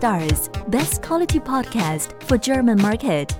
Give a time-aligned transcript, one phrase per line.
[0.00, 3.36] stars, best quality podcast for German market.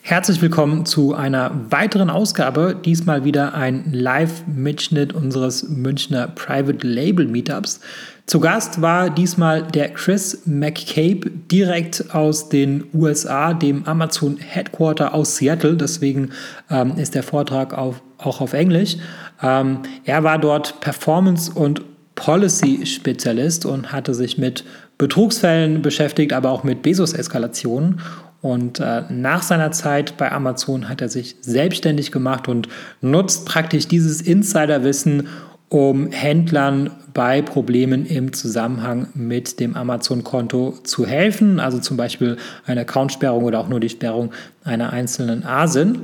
[0.00, 2.74] Herzlich willkommen zu einer weiteren Ausgabe.
[2.82, 7.80] Diesmal wieder ein Live-Mitschnitt unseres Münchner Private Label Meetups.
[8.24, 15.36] Zu Gast war diesmal der Chris McCabe direkt aus den USA, dem Amazon Headquarter aus
[15.36, 15.76] Seattle.
[15.76, 16.30] Deswegen
[16.70, 18.96] ähm, ist der Vortrag auf, auch auf Englisch.
[19.42, 21.82] Ähm, er war dort Performance- und
[22.14, 24.64] Policy-Spezialist und hatte sich mit
[24.98, 28.00] Betrugsfällen beschäftigt, aber auch mit Bezos-Eskalationen.
[28.40, 32.68] Und äh, nach seiner Zeit bei Amazon hat er sich selbstständig gemacht und
[33.00, 35.28] nutzt praktisch dieses Insiderwissen,
[35.68, 42.82] um Händlern bei Problemen im Zusammenhang mit dem Amazon-Konto zu helfen, also zum Beispiel eine
[42.82, 44.32] Accountsperrung oder auch nur die Sperrung
[44.64, 46.02] einer einzelnen ASIN.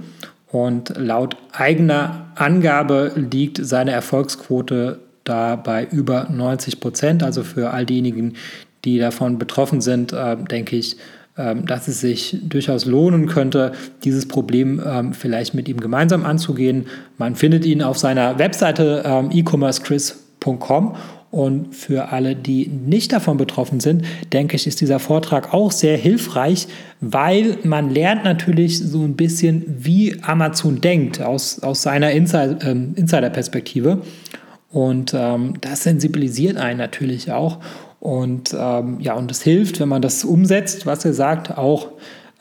[0.53, 7.23] Und laut eigener Angabe liegt seine Erfolgsquote da bei über 90 Prozent.
[7.23, 8.35] Also für all diejenigen,
[8.85, 10.99] die davon betroffen sind, äh, denke ich,
[11.39, 13.73] ähm, dass es sich durchaus lohnen könnte,
[14.05, 16.87] dieses Problem ähm, vielleicht mit ihm gemeinsam anzugehen.
[17.17, 20.97] Man findet ihn auf seiner Webseite ähm, ecommercechris.com
[21.33, 25.97] und für alle, die nicht davon betroffen sind, denke ich, ist dieser Vortrag auch sehr
[25.97, 26.69] hilfreich,
[27.01, 34.03] weil man lernt natürlich so ein bisschen, wie Amazon denkt aus, aus seiner Insider-Perspektive.
[34.71, 37.61] Und ähm, das sensibilisiert einen natürlich auch.
[37.99, 41.93] Und ähm, ja, und es hilft, wenn man das umsetzt, was er sagt, auch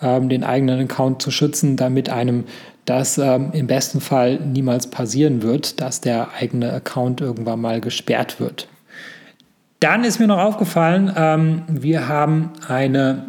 [0.02, 2.44] ähm, den eigenen Account zu schützen, damit einem
[2.84, 8.42] das ähm, im besten Fall niemals passieren wird, dass der eigene Account irgendwann mal gesperrt
[8.42, 8.68] wird.
[9.82, 13.26] Dann ist mir noch aufgefallen, ähm, wir haben eine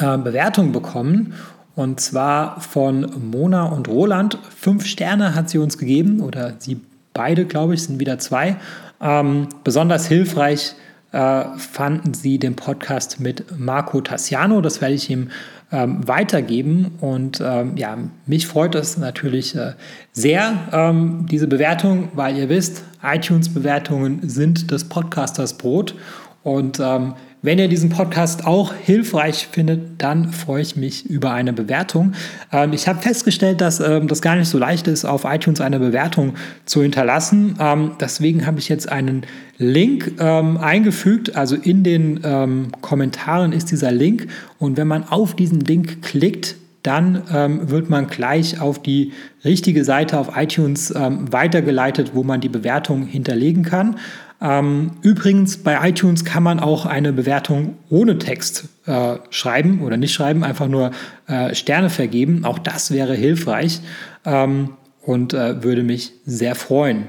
[0.00, 1.34] äh, Bewertung bekommen
[1.76, 4.38] und zwar von Mona und Roland.
[4.56, 6.80] Fünf Sterne hat sie uns gegeben oder sie
[7.12, 8.56] beide, glaube ich, sind wieder zwei.
[8.98, 10.74] Ähm, besonders hilfreich
[11.12, 14.62] äh, fanden sie den Podcast mit Marco Tassiano.
[14.62, 15.28] Das werde ich ihm
[15.74, 16.92] ähm, weitergeben.
[17.00, 19.72] Und ähm, ja, mich freut es natürlich äh,
[20.12, 25.96] sehr, ähm, diese Bewertung, weil ihr wisst, iTunes-Bewertungen sind des Podcasters Brot.
[26.44, 31.52] Und ähm, wenn ihr diesen Podcast auch hilfreich findet, dann freue ich mich über eine
[31.52, 32.14] Bewertung.
[32.50, 35.78] Ähm, ich habe festgestellt, dass ähm, das gar nicht so leicht ist, auf iTunes eine
[35.78, 37.56] Bewertung zu hinterlassen.
[37.60, 39.26] Ähm, deswegen habe ich jetzt einen
[39.58, 41.36] Link ähm, eingefügt.
[41.36, 44.26] Also in den ähm, Kommentaren ist dieser Link.
[44.58, 49.12] Und wenn man auf diesen Link klickt, dann ähm, wird man gleich auf die
[49.44, 53.96] richtige Seite auf iTunes ähm, weitergeleitet, wo man die Bewertung hinterlegen kann.
[54.44, 60.12] Ähm, übrigens, bei iTunes kann man auch eine Bewertung ohne Text äh, schreiben oder nicht
[60.12, 60.90] schreiben, einfach nur
[61.26, 62.44] äh, Sterne vergeben.
[62.44, 63.80] Auch das wäre hilfreich
[64.26, 67.06] ähm, und äh, würde mich sehr freuen.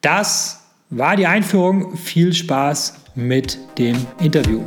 [0.00, 1.96] Das war die Einführung.
[1.96, 4.62] Viel Spaß mit dem Interview.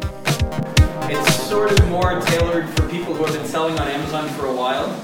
[1.09, 4.53] It's sort of more tailored for people who have been selling on Amazon for a
[4.53, 4.95] while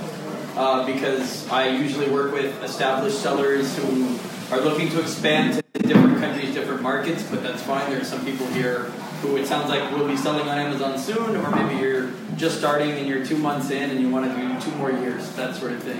[0.55, 4.17] uh, because I usually work with established sellers who
[4.51, 7.89] are looking to expand to different countries, different markets, but that's fine.
[7.89, 8.83] There are some people here
[9.21, 12.91] who it sounds like will be selling on Amazon soon, or maybe you're just starting
[12.91, 15.73] and you're two months in and you want to do two more years, that sort
[15.73, 15.99] of thing.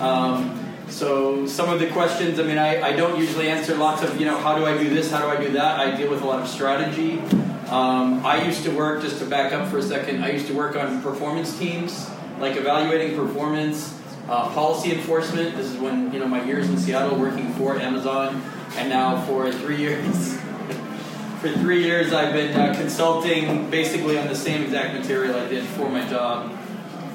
[0.00, 0.58] Um,
[0.88, 4.26] so some of the questions, I mean, I, I don't usually answer lots of, you
[4.26, 5.78] know, how do I do this, how do I do that?
[5.78, 7.20] I deal with a lot of strategy.
[7.68, 10.54] Um, I used to work, just to back up for a second, I used to
[10.54, 12.10] work on performance teams,
[12.40, 13.96] like evaluating performance,
[14.30, 15.56] uh, policy enforcement.
[15.56, 18.40] This is when, you know, my years in Seattle working for Amazon
[18.76, 20.36] and now for three years.
[21.40, 25.64] for three years, I've been uh, consulting basically on the same exact material I did
[25.64, 26.56] for my job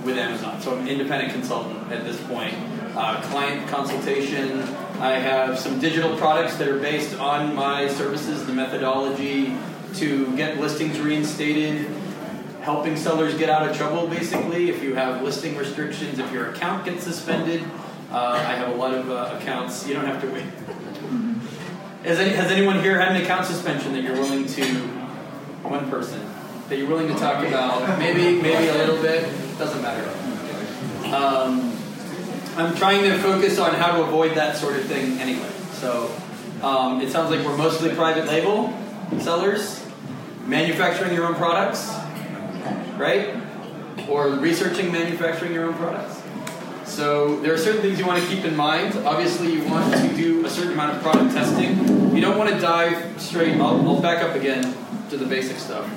[0.04, 0.62] with Amazon.
[0.62, 2.54] So I'm an independent consultant at this point.
[2.96, 4.60] Uh, client consultation.
[5.00, 9.58] I have some digital products that are based on my services, the methodology
[9.96, 11.88] to get listings reinstated,
[12.66, 14.72] helping sellers get out of trouble basically.
[14.72, 17.64] If you have listing restrictions, if your account gets suspended,
[18.12, 19.88] uh, I have a lot of uh, accounts.
[19.88, 20.46] You don't have to wait.
[22.04, 24.64] Has, any, has anyone here had an account suspension that you're willing to,
[25.64, 26.20] one person,
[26.70, 28.00] that you're willing to talk about?
[28.00, 29.24] Maybe, maybe a little bit,
[29.60, 30.10] doesn't matter.
[31.16, 31.72] Um,
[32.58, 35.52] I'm trying to focus on how to avoid that sort of thing anyway.
[35.74, 36.12] So
[36.64, 38.74] um, it sounds like we're mostly private label
[39.20, 39.86] sellers,
[40.48, 41.92] manufacturing your own products,
[42.98, 43.36] right?
[44.10, 46.22] Or researching manufacturing your own products.
[46.86, 48.96] So there are certain things you want to keep in mind.
[49.06, 52.16] Obviously, you want to do a certain amount of product testing.
[52.16, 53.56] You don't want to dive straight.
[53.56, 54.76] I'll, I'll back up again
[55.10, 55.90] to the basic stuff.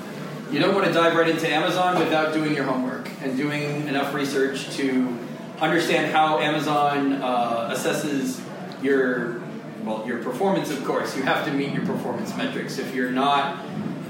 [0.50, 4.14] You don't want to dive right into Amazon without doing your homework and doing enough
[4.14, 5.18] research to
[5.60, 8.40] understand how Amazon uh, assesses
[8.82, 9.42] your
[9.84, 12.78] well, your performance, of course, you have to meet your performance metrics.
[12.78, 13.64] If you're not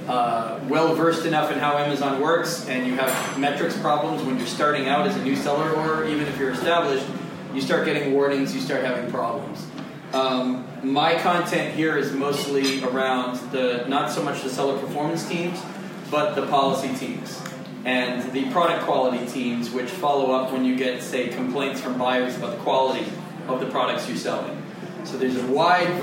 [0.09, 4.47] uh, well versed enough in how Amazon works and you have metrics problems when you're
[4.47, 7.07] starting out as a new seller, or even if you're established,
[7.55, 9.67] you start getting warnings, you start having problems.
[10.13, 15.63] Um, my content here is mostly around the not so much the seller performance teams,
[16.11, 17.43] but the policy teams
[17.85, 22.37] and the product quality teams, which follow up when you get, say, complaints from buyers
[22.37, 23.07] about the quality
[23.47, 24.63] of the products you're selling.
[25.09, 26.03] So there's a wide,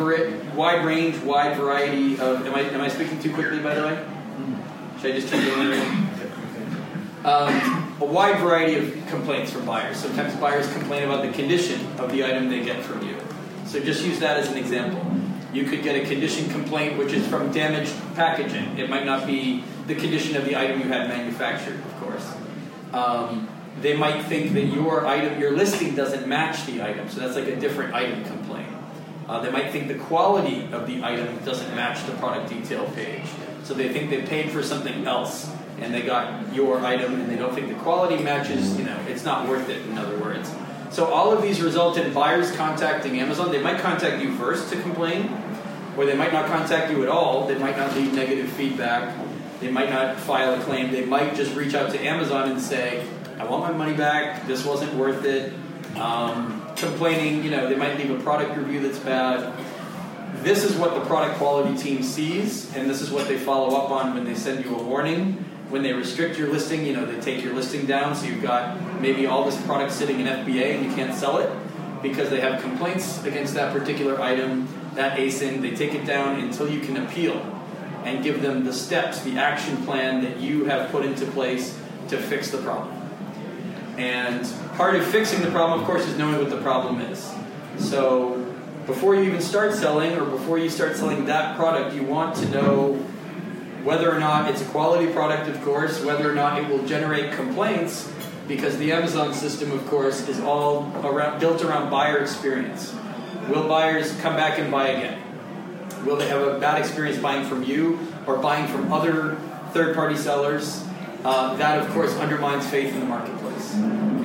[0.55, 2.43] wide range, wide variety of.
[2.43, 4.03] Am I, am I speaking too quickly, by the way?
[4.99, 5.79] Should I just keep going?
[7.23, 9.97] Um, a wide variety of complaints from buyers.
[9.97, 13.15] Sometimes buyers complain about the condition of the item they get from you.
[13.67, 15.05] So just use that as an example.
[15.53, 18.75] You could get a condition complaint which is from damaged packaging.
[18.79, 22.33] It might not be the condition of the item you had manufactured, of course.
[22.91, 23.49] Um,
[23.81, 27.47] they might think that your item, your listing doesn't match the item, so that's like
[27.47, 28.74] a different item complaint.
[29.27, 33.25] Uh, they might think the quality of the item doesn't match the product detail page,
[33.63, 37.35] so they think they paid for something else and they got your item and they
[37.35, 38.77] don't think the quality matches.
[38.77, 39.85] You know, it's not worth it.
[39.87, 40.53] In other words,
[40.91, 43.51] so all of these result in buyers contacting Amazon.
[43.51, 45.29] They might contact you first to complain,
[45.97, 47.47] or they might not contact you at all.
[47.47, 49.15] They might not leave negative feedback.
[49.59, 50.91] They might not file a claim.
[50.91, 53.05] They might just reach out to Amazon and say,
[53.39, 54.47] I want my money back.
[54.47, 55.53] This wasn't worth it.
[55.97, 59.53] Um, complaining, you know, they might leave a product review that's bad.
[60.43, 63.89] This is what the product quality team sees, and this is what they follow up
[63.89, 65.33] on when they send you a warning.
[65.69, 69.01] When they restrict your listing, you know, they take your listing down, so you've got
[69.01, 71.49] maybe all this product sitting in FBA and you can't sell it
[72.03, 75.61] because they have complaints against that particular item, that ASIN.
[75.61, 77.37] They take it down until you can appeal
[78.03, 81.77] and give them the steps, the action plan that you have put into place
[82.09, 83.04] to fix the problem.
[83.97, 84.45] And
[84.75, 87.33] part of fixing the problem, of course, is knowing what the problem is.
[87.77, 88.41] So
[88.85, 92.49] before you even start selling or before you start selling that product, you want to
[92.49, 92.93] know
[93.83, 97.33] whether or not it's a quality product, of course, whether or not it will generate
[97.33, 98.11] complaints,
[98.47, 102.93] because the Amazon system, of course, is all around, built around buyer experience.
[103.47, 105.21] Will buyers come back and buy again?
[106.03, 109.37] Will they have a bad experience buying from you or buying from other
[109.71, 110.83] third party sellers?
[111.23, 113.44] Uh, that, of course, undermines faith in the marketplace.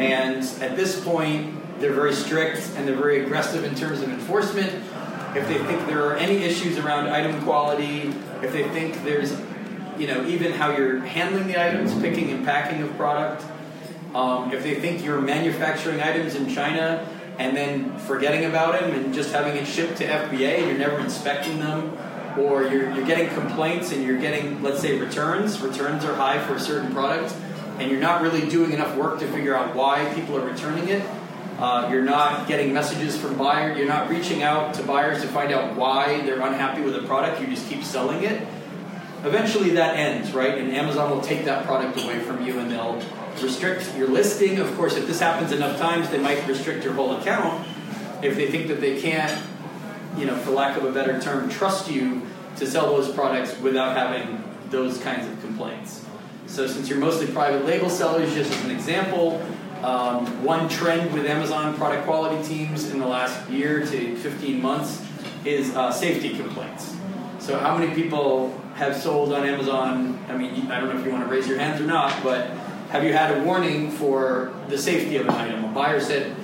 [0.01, 4.73] And at this point, they're very strict and they're very aggressive in terms of enforcement.
[5.35, 8.13] If they think there are any issues around item quality,
[8.43, 9.33] if they think there's,
[9.99, 13.45] you know, even how you're handling the items, picking and packing of product,
[14.15, 17.07] um, if they think you're manufacturing items in China
[17.39, 20.99] and then forgetting about them and just having it shipped to FBA and you're never
[20.99, 21.97] inspecting them,
[22.39, 26.55] or you're, you're getting complaints and you're getting, let's say, returns, returns are high for
[26.55, 27.35] a certain product,
[27.81, 31.03] and you're not really doing enough work to figure out why people are returning it,
[31.59, 35.51] uh, you're not getting messages from buyers, you're not reaching out to buyers to find
[35.51, 38.47] out why they're unhappy with a product, you just keep selling it.
[39.25, 40.59] Eventually that ends, right?
[40.59, 43.03] And Amazon will take that product away from you and they'll
[43.43, 44.59] restrict your listing.
[44.59, 47.67] Of course, if this happens enough times, they might restrict your whole account
[48.23, 49.43] if they think that they can't,
[50.19, 52.23] you know, for lack of a better term, trust you
[52.57, 56.00] to sell those products without having those kinds of complaints.
[56.51, 59.41] So, since you're mostly private label sellers, just as an example,
[59.85, 65.01] um, one trend with Amazon product quality teams in the last year to 15 months
[65.45, 66.97] is uh, safety complaints.
[67.39, 70.19] So, how many people have sold on Amazon?
[70.29, 72.49] I mean, I don't know if you want to raise your hands or not, but
[72.91, 75.65] have you had a warning for the safety of an item?
[75.65, 76.35] A buyer said,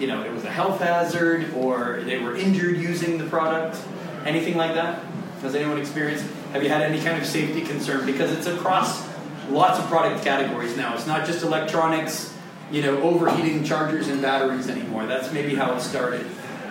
[0.00, 3.78] you know, it was a health hazard or they were injured using the product,
[4.24, 5.04] anything like that?
[5.42, 6.24] Has anyone experienced?
[6.54, 8.06] Have you had any kind of safety concern?
[8.06, 9.09] Because it's across
[9.50, 10.94] lots of product categories now.
[10.94, 12.34] It's not just electronics,
[12.70, 15.06] you know, overheating chargers and batteries anymore.
[15.06, 16.26] That's maybe how it started.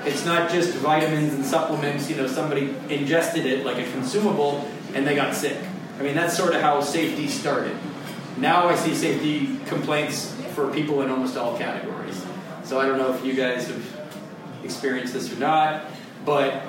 [0.06, 5.06] It's not just vitamins and supplements, you know, somebody ingested it like a consumable and
[5.06, 5.58] they got sick.
[6.00, 7.76] I mean, that's sort of how safety started.
[8.38, 12.26] Now I see safety complaints for people in almost all categories.
[12.64, 14.00] So I don't know if you guys have
[14.64, 15.86] experienced this or not,
[16.26, 16.64] but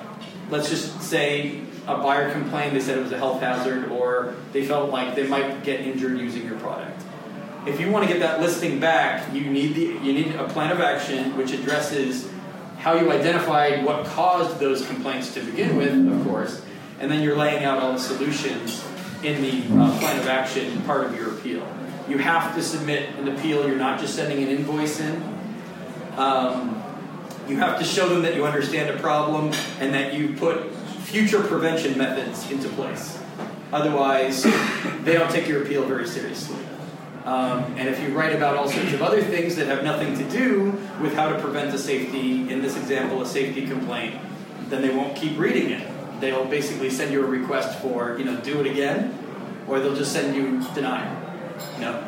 [0.50, 1.60] let's just say
[1.98, 5.26] a buyer complained, they said it was a health hazard, or they felt like they
[5.26, 7.02] might get injured using your product.
[7.66, 10.72] If you want to get that listing back, you need the you need a plan
[10.72, 12.30] of action which addresses
[12.78, 16.62] how you identified what caused those complaints to begin with, of course,
[16.98, 18.82] and then you're laying out all the solutions
[19.22, 21.66] in the uh, plan of action part of your appeal.
[22.08, 23.66] You have to submit an appeal.
[23.68, 25.22] You're not just sending an invoice in.
[26.16, 26.82] Um,
[27.46, 30.72] you have to show them that you understand a problem and that you put
[31.10, 33.18] future prevention methods into place.
[33.72, 34.44] Otherwise,
[35.02, 36.56] they don't take your appeal very seriously.
[37.24, 40.24] Um, and if you write about all sorts of other things that have nothing to
[40.30, 40.70] do
[41.02, 44.16] with how to prevent a safety, in this example, a safety complaint,
[44.68, 45.86] then they won't keep reading it.
[46.20, 49.18] They'll basically send you a request for, you know, do it again,
[49.66, 51.16] or they'll just send you denial.
[51.74, 51.98] You know?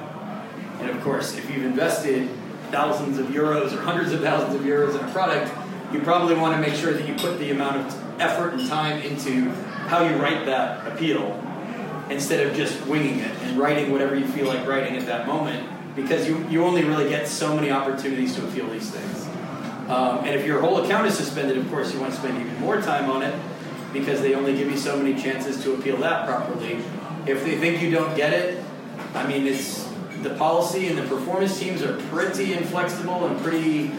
[0.80, 2.28] And of course, if you've invested
[2.70, 5.52] thousands of euros or hundreds of thousands of euros in a product,
[5.92, 9.02] you probably want to make sure that you put the amount of effort and time
[9.02, 9.50] into
[9.88, 11.38] how you write that appeal
[12.08, 15.68] instead of just winging it and writing whatever you feel like writing at that moment
[15.94, 19.26] because you, you only really get so many opportunities to appeal these things.
[19.90, 22.60] Um, and if your whole account is suspended, of course, you want to spend even
[22.60, 23.34] more time on it
[23.92, 26.78] because they only give you so many chances to appeal that properly.
[27.26, 28.62] If they think you don't get it,
[29.14, 29.86] I mean, it's
[30.22, 33.90] the policy and the performance teams are pretty inflexible and pretty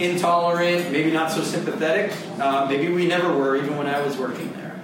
[0.00, 2.12] intolerant, maybe not so sympathetic.
[2.40, 4.80] Uh, maybe we never were, even when I was working there.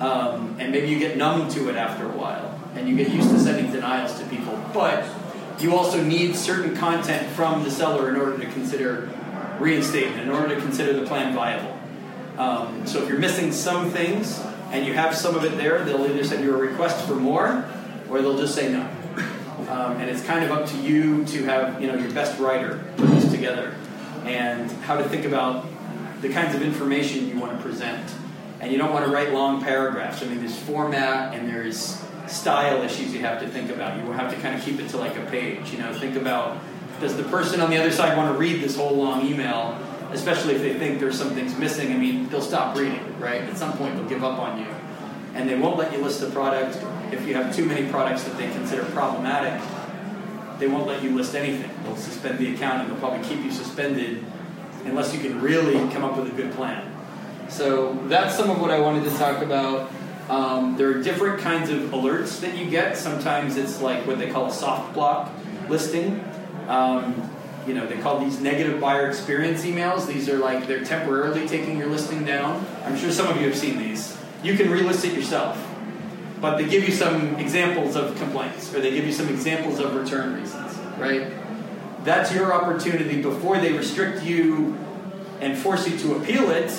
[0.00, 3.30] Um, and maybe you get numb to it after a while, and you get used
[3.30, 4.62] to sending denials to people.
[4.72, 5.06] But
[5.60, 9.10] you also need certain content from the seller in order to consider
[9.58, 11.78] reinstatement, in order to consider the plan viable.
[12.38, 14.40] Um, so if you're missing some things
[14.72, 17.64] and you have some of it there, they'll either send you a request for more,
[18.10, 18.90] or they'll just say no.
[19.68, 22.84] Um, and it's kind of up to you to have you know your best writer
[22.96, 23.74] put this together
[24.26, 25.66] and how to think about
[26.20, 28.10] the kinds of information you want to present.
[28.60, 30.22] And you don't want to write long paragraphs.
[30.22, 33.98] I mean, there's format and there's style issues you have to think about.
[33.98, 35.70] You have to kind of keep it to like a page.
[35.72, 36.58] You know, think about
[37.00, 39.78] does the person on the other side want to read this whole long email,
[40.12, 41.92] especially if they think there's some things missing.
[41.92, 43.42] I mean, they'll stop reading, right?
[43.42, 44.66] At some point, they'll give up on you.
[45.34, 46.78] And they won't let you list the product.
[47.12, 49.60] If you have too many products that they consider problematic,
[50.58, 51.70] they won't let you list anything.
[51.84, 54.24] They'll suspend the account and they'll probably keep you suspended
[54.84, 56.90] unless you can really come up with a good plan.
[57.48, 59.90] So that's some of what I wanted to talk about.
[60.28, 62.96] Um, there are different kinds of alerts that you get.
[62.96, 65.30] Sometimes it's like what they call a soft block
[65.68, 66.24] listing.
[66.68, 67.30] Um,
[67.66, 70.06] you know, they call these negative buyer experience emails.
[70.06, 72.66] These are like they're temporarily taking your listing down.
[72.84, 74.16] I'm sure some of you have seen these.
[74.42, 75.56] You can relist it yourself,
[76.40, 79.94] but they give you some examples of complaints or they give you some examples of
[79.94, 81.32] return reasons, right?
[82.04, 84.76] That's your opportunity before they restrict you
[85.40, 86.70] and force you to appeal it.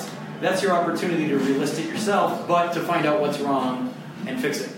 [0.42, 3.94] That's your opportunity to relist it yourself, but to find out what's wrong
[4.28, 4.72] and fix it.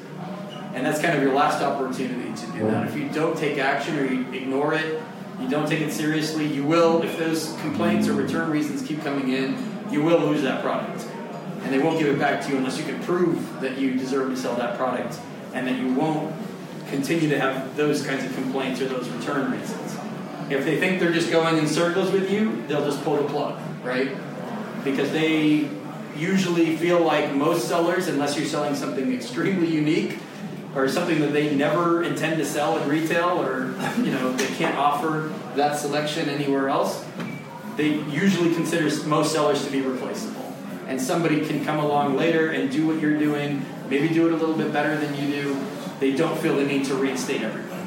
[0.74, 2.88] And that's kind of your last opportunity to do that.
[2.88, 5.02] If you don't take action or you ignore it,
[5.42, 9.30] you don't take it seriously, you will, if those complaints or return reasons keep coming
[9.30, 9.58] in,
[9.92, 11.08] you will lose that product.
[11.68, 14.30] And they won't give it back to you unless you can prove that you deserve
[14.30, 15.20] to sell that product
[15.54, 16.34] and that you won't
[16.88, 19.98] continue to have those kinds of complaints or those return reasons.
[20.50, 23.60] If they think they're just going in circles with you, they'll just pull the plug,
[23.84, 24.16] right?
[24.86, 25.70] Because they
[26.16, 30.20] usually feel like most sellers, unless you're selling something extremely unique
[30.74, 34.78] or something that they never intend to sell in retail or you know they can't
[34.78, 37.06] offer that selection anywhere else,
[37.76, 40.47] they usually consider most sellers to be replaceable.
[40.88, 44.38] And somebody can come along later and do what you're doing, maybe do it a
[44.38, 45.66] little bit better than you do.
[46.00, 47.84] They don't feel the need to reinstate everybody.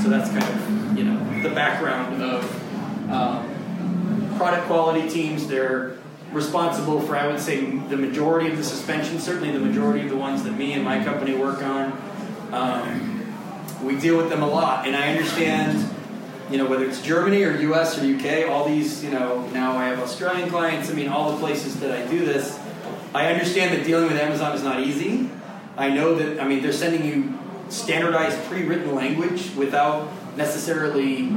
[0.00, 5.48] So that's kind of you know the background of um, product quality teams.
[5.48, 5.96] They're
[6.32, 10.16] responsible for I would say the majority of the suspension, certainly the majority of the
[10.16, 11.98] ones that me and my company work on.
[12.52, 13.34] Um,
[13.82, 15.90] we deal with them a lot, and I understand.
[16.50, 19.86] You know, whether it's Germany or US or UK, all these, you know, now I
[19.86, 22.58] have Australian clients, I mean, all the places that I do this,
[23.14, 25.28] I understand that dealing with Amazon is not easy.
[25.76, 27.38] I know that, I mean, they're sending you
[27.68, 31.32] standardized pre-written language without necessarily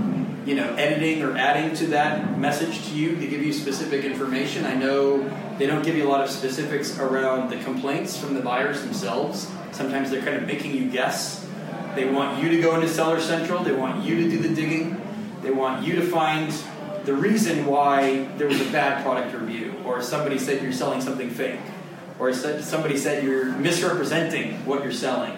[0.45, 4.65] you know editing or adding to that message to you to give you specific information.
[4.65, 8.41] I know they don't give you a lot of specifics around the complaints from the
[8.41, 9.49] buyers themselves.
[9.71, 11.45] Sometimes they're kind of making you guess
[11.99, 14.99] they want you to go into seller central they want you to do the digging
[15.41, 16.53] they want you to find
[17.05, 21.29] the reason why there was a bad product review or somebody said you're selling something
[21.29, 21.59] fake
[22.19, 25.35] or somebody said you're misrepresenting what you're selling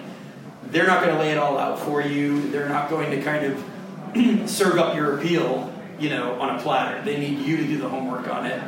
[0.71, 2.49] they're not going to lay it all out for you.
[2.49, 7.03] They're not going to kind of serve up your appeal, you know, on a platter.
[7.03, 8.61] They need you to do the homework on it.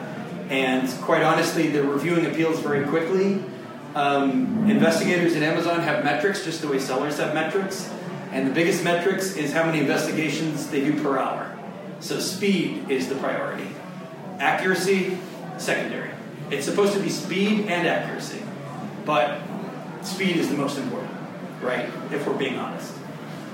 [0.49, 3.43] And quite honestly, they're reviewing appeals very quickly.
[3.95, 7.91] Um, investigators at Amazon have metrics, just the way sellers have metrics.
[8.31, 11.55] And the biggest metrics is how many investigations they do per hour.
[11.99, 13.67] So speed is the priority.
[14.39, 15.17] Accuracy,
[15.57, 16.09] secondary.
[16.49, 18.41] It's supposed to be speed and accuracy,
[19.05, 19.39] but
[20.01, 21.13] speed is the most important
[21.63, 21.89] right?
[22.11, 22.93] If we're being honest.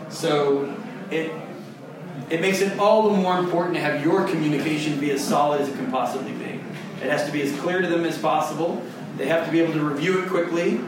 [0.10, 0.75] So
[1.12, 1.31] it
[2.29, 5.69] it makes it all the more important to have your communication be as solid as
[5.69, 6.60] it can possibly be.
[7.01, 8.84] It has to be as clear to them as possible.
[9.19, 10.79] They have to be able to review it quickly.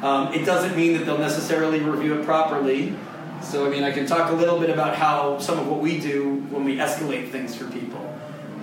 [0.00, 2.96] Um, it doesn't mean that they'll necessarily review it properly.
[3.42, 5.98] So, I mean, I can talk a little bit about how some of what we
[5.98, 8.16] do when we escalate things for people.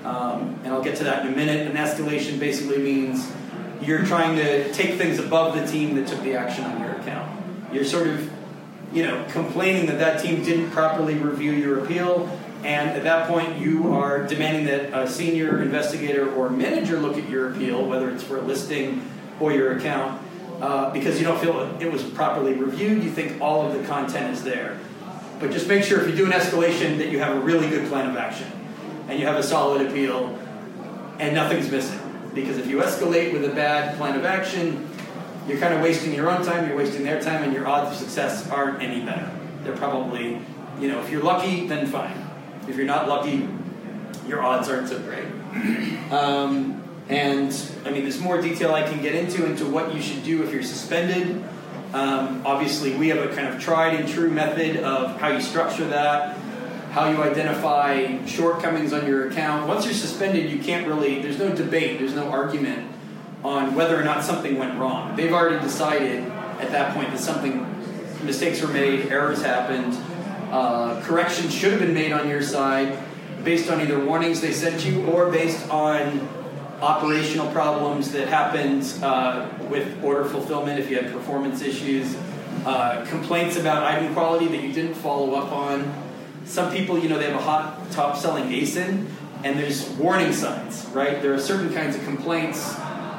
[0.06, 1.68] Um, and I'll get to that in a minute.
[1.68, 3.30] An escalation basically means
[3.82, 7.30] you're trying to take things above the team that took the action on your account.
[7.74, 8.32] You're sort of,
[8.94, 12.30] you know, complaining that that team didn't properly review your appeal,
[12.63, 17.30] and at that point you are demanding that a senior investigator or manager look at
[17.30, 19.08] your appeal, whether it's for a listing
[19.39, 20.22] or your account,
[20.62, 23.03] uh, because you don't feel it was properly reviewed.
[23.03, 24.80] You think all of the content is there.
[25.39, 27.88] But just make sure if you do an escalation that you have a really good
[27.89, 28.51] plan of action
[29.10, 30.38] and you have a solid appeal
[31.18, 32.00] and nothing's missing.
[32.36, 34.88] Because if you escalate with a bad plan of action,
[35.48, 37.98] you're kind of wasting your own time, you're wasting their time, and your odds of
[37.98, 39.30] success aren't any better.
[39.63, 40.39] They're probably,
[40.80, 42.31] you know, if you're lucky, then fine.
[42.68, 43.48] If you're not lucky,
[44.27, 45.25] your odds aren't so great.
[46.12, 47.53] Um, and
[47.86, 50.53] I mean, there's more detail I can get into into what you should do if
[50.53, 51.44] you're suspended.
[51.94, 55.86] Um, obviously, we have a kind of tried and true method of how you structure
[55.88, 56.38] that,
[56.91, 59.68] how you identify shortcomings on your account.
[59.68, 62.89] Once you're suspended, you can't really, there's no debate, there's no argument
[63.44, 65.15] on whether or not something went wrong.
[65.18, 66.24] They've already decided
[66.60, 67.65] at that point that something,
[68.24, 69.98] mistakes were made, errors happened,
[70.51, 72.98] uh, corrections should have been made on your side
[73.43, 76.27] based on either warnings they sent you or based on
[76.81, 82.17] operational problems that happened uh, with order fulfillment if you had performance issues,
[82.65, 85.91] uh, complaints about item quality that you didn't follow up on.
[86.46, 89.08] Some people, you know, they have a hot top selling ASIN
[89.43, 91.22] and there's warning signs, right?
[91.22, 92.75] There are certain kinds of complaints,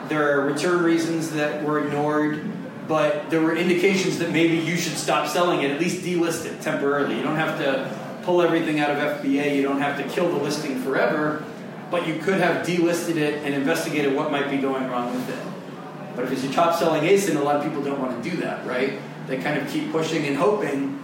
[0.09, 2.45] there are return reasons that were ignored,
[2.93, 6.61] but there were indications that maybe you should stop selling it, at least delist it
[6.61, 7.17] temporarily.
[7.17, 10.43] You don't have to pull everything out of FBA, you don't have to kill the
[10.43, 11.45] listing forever
[11.93, 16.17] but you could have delisted it and investigated what might be going wrong with it.
[16.17, 18.39] But if it's your top selling ASIN, a lot of people don't want to do
[18.39, 18.99] that, right?
[19.27, 20.99] They kind of keep pushing and hoping,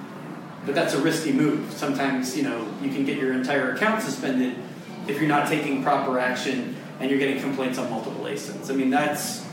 [0.65, 1.73] but that's a risky move.
[1.73, 4.57] Sometimes, you know, you can get your entire account suspended
[5.07, 8.71] if you're not taking proper action and you're getting complaints on multiple ASINs.
[8.71, 9.47] I mean, that's,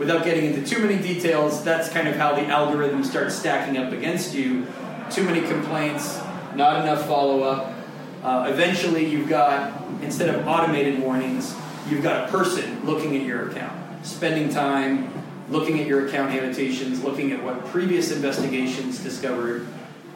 [0.00, 3.92] without getting into too many details, that's kind of how the algorithm starts stacking up
[3.92, 4.66] against you.
[5.10, 6.18] Too many complaints,
[6.54, 7.74] not enough follow up.
[8.22, 11.54] Uh, eventually, you've got instead of automated warnings,
[11.90, 15.12] you've got a person looking at your account, spending time
[15.50, 19.66] looking at your account annotations, looking at what previous investigations discovered.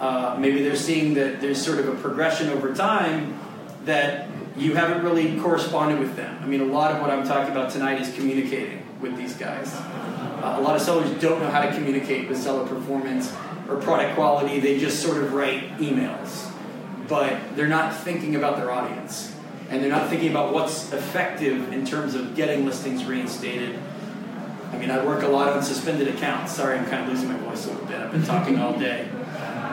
[0.01, 3.39] Uh, maybe they're seeing that there's sort of a progression over time
[3.85, 6.39] that you haven't really corresponded with them.
[6.43, 9.73] I mean, a lot of what I'm talking about tonight is communicating with these guys.
[9.75, 13.33] Uh, a lot of sellers don't know how to communicate with seller performance
[13.69, 16.51] or product quality, they just sort of write emails,
[17.09, 19.35] but they're not thinking about their audience
[19.71, 23.79] and they're not thinking about what's effective in terms of getting listings reinstated.
[24.73, 26.53] I mean, I work a lot on suspended accounts.
[26.53, 28.01] Sorry, I'm kind of losing my voice a little bit.
[28.01, 29.09] I've been talking all day.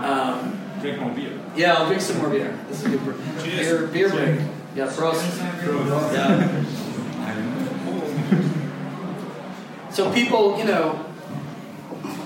[0.02, 1.38] Um, drink more beer.
[1.56, 2.58] Yeah, I'll drink some more beer.
[2.70, 3.88] This is a good beer.
[3.88, 4.42] Beer break.
[4.76, 5.26] Yeah, Frost.
[5.38, 6.64] Yeah.
[10.02, 11.06] So people, you know,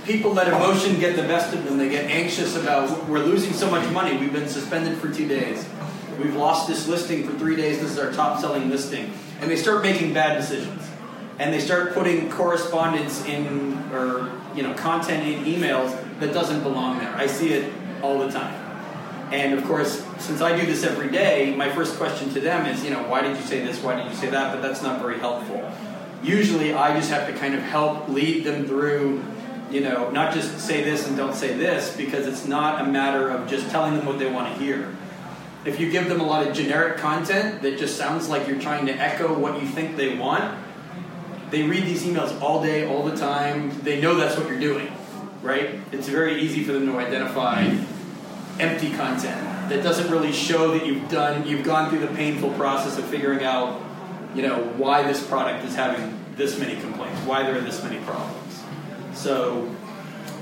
[0.06, 1.78] people let emotion get the best of them.
[1.78, 4.16] They get anxious about we're losing so much money.
[4.16, 5.68] We've been suspended for two days.
[6.18, 7.82] We've lost this listing for three days.
[7.82, 9.12] This is our top selling listing.
[9.42, 10.90] And they start making bad decisions.
[11.38, 17.00] And they start putting correspondence in, or, you know, content in emails that doesn't belong
[17.00, 17.14] there.
[17.14, 18.54] I see it all the time.
[19.34, 22.86] And of course, since I do this every day, my first question to them is,
[22.86, 23.84] you know, why did you say this?
[23.84, 24.54] Why did you say that?
[24.54, 25.70] But that's not very helpful.
[26.26, 29.24] Usually, I just have to kind of help lead them through,
[29.70, 33.30] you know, not just say this and don't say this, because it's not a matter
[33.30, 34.96] of just telling them what they want to hear
[35.66, 38.86] if you give them a lot of generic content that just sounds like you're trying
[38.86, 40.56] to echo what you think they want,
[41.50, 43.72] they read these emails all day, all the time.
[43.82, 44.92] They know that's what you're doing,
[45.42, 45.80] right?
[45.92, 47.76] It's very easy for them to identify
[48.60, 53.00] empty content that doesn't really show that you've done, you've gone through the painful process
[53.00, 53.82] of figuring out,
[54.36, 57.98] you know, why this product is having this many complaints, why there are this many
[58.06, 58.64] problems.
[59.14, 59.74] So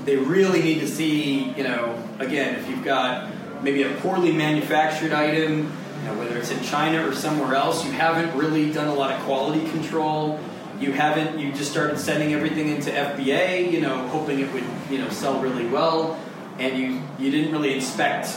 [0.04, 3.30] they really need to see, you know, again, if you've got
[3.62, 7.92] maybe a poorly manufactured item, you know, whether it's in China or somewhere else, you
[7.92, 10.38] haven't really done a lot of quality control.
[10.80, 14.98] You haven't, you just started sending everything into FBA, you know, hoping it would, you
[14.98, 16.20] know, sell really well,
[16.58, 18.28] and you, you didn't really inspect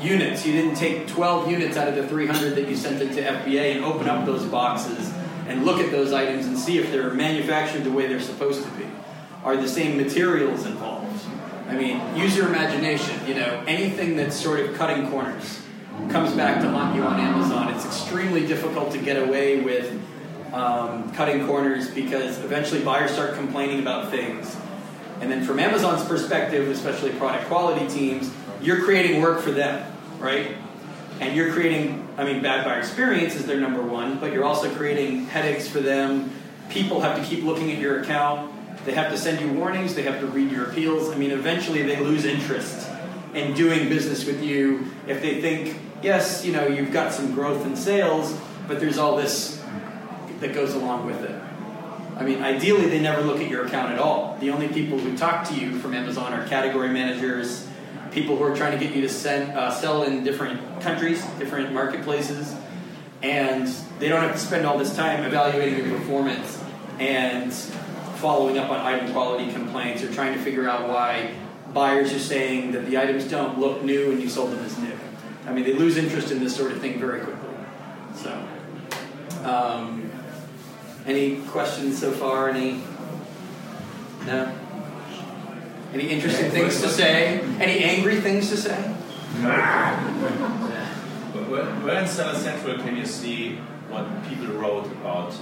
[0.00, 0.46] units.
[0.46, 3.84] You didn't take 12 units out of the 300 that you sent into FBA and
[3.84, 5.12] open up those boxes
[5.50, 8.70] and look at those items and see if they're manufactured the way they're supposed to
[8.72, 8.86] be.
[9.42, 11.26] Are the same materials involved?
[11.68, 13.18] I mean, use your imagination.
[13.26, 15.60] You know, anything that's sort of cutting corners
[16.08, 17.74] comes back to haunt you on Amazon.
[17.74, 19.92] It's extremely difficult to get away with
[20.52, 24.56] um, cutting corners because eventually buyers start complaining about things.
[25.20, 28.32] And then from Amazon's perspective, especially product quality teams,
[28.62, 30.56] you're creating work for them, right?
[31.20, 34.72] And you're creating I mean, bad buyer experience is their number one, but you're also
[34.74, 36.32] creating headaches for them.
[36.68, 38.52] People have to keep looking at your account.
[38.84, 39.94] They have to send you warnings.
[39.94, 41.10] They have to read your appeals.
[41.10, 42.88] I mean, eventually they lose interest
[43.34, 47.64] in doing business with you if they think, yes, you know, you've got some growth
[47.66, 49.62] in sales, but there's all this
[50.40, 51.40] that goes along with it.
[52.16, 54.36] I mean, ideally, they never look at your account at all.
[54.40, 57.66] The only people who talk to you from Amazon are category managers,
[58.10, 61.72] people who are trying to get you to send, uh, sell in different countries, different
[61.72, 62.54] marketplaces,
[63.22, 63.68] and
[63.98, 66.62] they don't have to spend all this time evaluating your performance
[66.98, 71.34] and following up on item quality complaints or trying to figure out why
[71.72, 74.92] buyers are saying that the items don't look new and you sold them as new.
[75.46, 77.48] I mean, they lose interest in this sort of thing very quickly.
[78.16, 78.48] So,
[79.44, 80.10] um,
[81.06, 82.50] any questions so far?
[82.50, 82.82] Any?
[84.26, 84.54] No.
[85.92, 87.40] Any interesting things to say?
[87.58, 88.76] Any angry things to say?
[91.48, 93.56] Where, in Seller Central can you see
[93.88, 95.34] what people wrote about?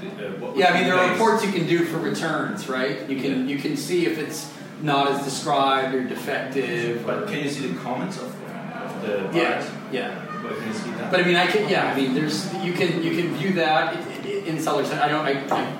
[0.00, 3.08] The, uh, Yeah, I mean there are reports you can do for returns, right?
[3.08, 7.04] You can you can see if it's not as described or defective.
[7.04, 9.34] But Or, can you see the comments of, of the buyers?
[9.34, 10.14] yeah, yeah.
[10.42, 11.10] Where can you see that?
[11.10, 11.90] But I mean, I can yeah.
[11.92, 15.04] I mean, there's you can you can view that in- in Seller Central.
[15.04, 15.26] I don't.
[15.26, 15.76] I, I yeah.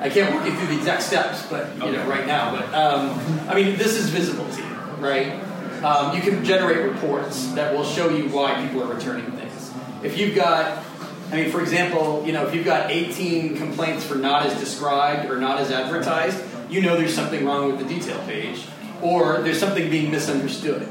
[0.00, 2.54] I can't walk you through the exact steps, but you know, right now.
[2.54, 5.42] But um, I mean, this is visible to you, right?
[5.82, 9.72] Um, you can generate reports that will show you why people are returning things.
[10.02, 10.84] If you've got,
[11.30, 15.30] I mean, for example, you know, if you've got 18 complaints for not as described
[15.30, 18.66] or not as advertised, you know there's something wrong with the detail page,
[19.02, 20.86] or there's something being misunderstood.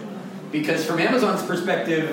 [0.51, 2.09] Because from Amazon's perspective,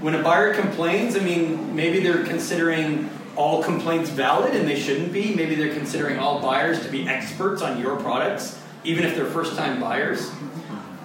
[0.00, 5.12] when a buyer complains, I mean, maybe they're considering all complaints valid and they shouldn't
[5.12, 5.34] be.
[5.34, 9.56] Maybe they're considering all buyers to be experts on your products, even if they're first
[9.56, 10.30] time buyers.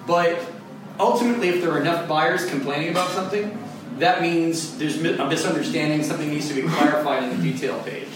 [0.06, 0.40] But
[1.00, 3.58] ultimately, if there are enough buyers complaining about something,
[4.00, 8.10] that means there's a misunderstanding, something needs to be clarified in the detail page.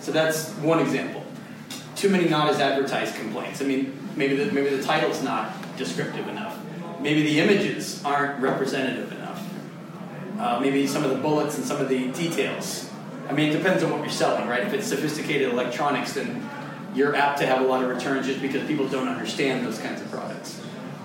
[0.00, 1.24] So that's one example.
[1.96, 3.62] Too many not as advertised complaints.
[3.62, 6.58] I mean, maybe the, maybe the title's not descriptive enough.
[7.00, 9.42] Maybe the images aren't representative enough.
[10.38, 12.90] Uh, maybe some of the bullets and some of the details.
[13.28, 14.62] I mean, it depends on what you're selling, right?
[14.62, 16.48] If it's sophisticated electronics, then
[16.94, 20.00] you're apt to have a lot of returns just because people don't understand those kinds
[20.00, 20.60] of products.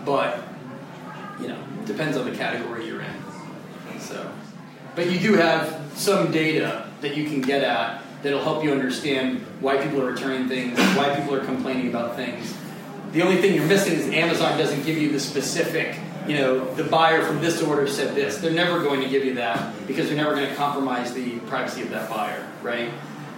[0.05, 0.43] But,
[1.41, 3.13] you know, depends on the category you're in.
[3.99, 4.31] So,
[4.95, 9.39] but you do have some data that you can get at that'll help you understand
[9.61, 12.53] why people are returning things, why people are complaining about things.
[13.11, 15.97] The only thing you're missing is Amazon doesn't give you the specific,
[16.29, 18.37] you know, the buyer from this order said this.
[18.37, 21.81] They're never going to give you that because they're never going to compromise the privacy
[21.81, 22.91] of that buyer, right?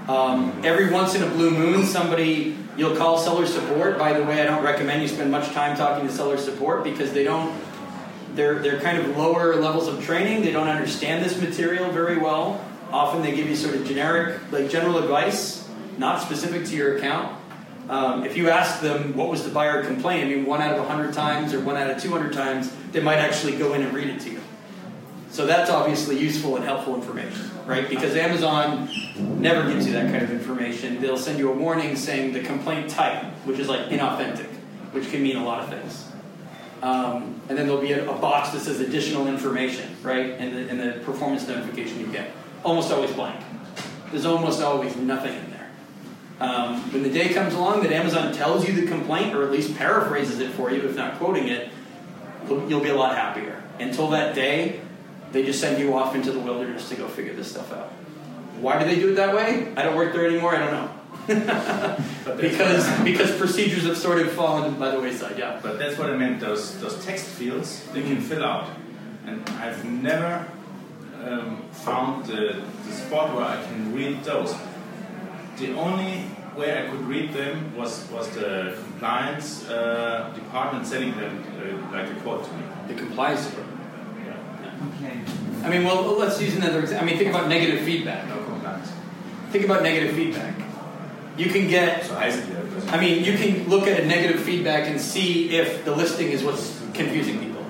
[0.09, 3.97] Um, every once in a blue moon, somebody you'll call seller support.
[3.97, 7.13] By the way, I don't recommend you spend much time talking to seller support because
[7.13, 7.57] they don't.
[8.35, 10.41] They're they're kind of lower levels of training.
[10.41, 12.63] They don't understand this material very well.
[12.91, 15.65] Often they give you sort of generic, like general advice,
[15.97, 17.40] not specific to your account.
[17.91, 20.79] Um, if you ask them what was the buyer complaint, I mean, one out of
[20.79, 24.07] 100 times or one out of 200 times, they might actually go in and read
[24.07, 24.39] it to you.
[25.29, 27.89] So that's obviously useful and helpful information, right?
[27.89, 28.89] Because Amazon
[29.41, 31.01] never gives you that kind of information.
[31.01, 34.47] They'll send you a warning saying the complaint type, which is like inauthentic,
[34.93, 36.09] which can mean a lot of things.
[36.81, 40.31] Um, and then there'll be a, a box that says additional information, right?
[40.31, 42.31] And the, in the performance notification you get.
[42.63, 43.43] Almost always blank.
[44.11, 45.50] There's almost always nothing.
[46.41, 49.77] Um, when the day comes along that Amazon tells you the complaint, or at least
[49.77, 51.69] paraphrases it for you, if not quoting it,
[52.49, 53.61] you'll, be a lot happier.
[53.79, 54.79] Until that day,
[55.31, 57.89] they just send you off into the wilderness to go figure this stuff out.
[58.59, 59.71] Why do they do it that way?
[59.77, 60.55] I don't work there anymore.
[60.55, 60.97] I don't know.
[62.41, 65.37] Because because procedures have sort of fallen by the wayside.
[65.37, 65.59] Yeah.
[65.61, 66.39] But that's what I meant.
[66.39, 68.69] Those those text fields they can fill out,
[69.25, 70.47] and I've never
[71.23, 74.55] um, found the, the spot where I can read those.
[75.61, 76.25] The only
[76.57, 82.09] way I could read them was was the compliance uh, department sending them uh, like
[82.09, 82.63] a quote to me.
[82.87, 83.79] The compliance department.
[84.25, 85.63] Yeah.
[85.63, 87.07] I mean, well, let's use another example.
[87.07, 88.27] I mean, think about negative feedback.
[88.27, 88.91] No compliance.
[89.51, 90.55] Think about negative feedback.
[91.37, 92.93] You can get So I see that.
[92.95, 96.43] I mean, you can look at a negative feedback and see if the listing is
[96.43, 97.63] what's confusing people,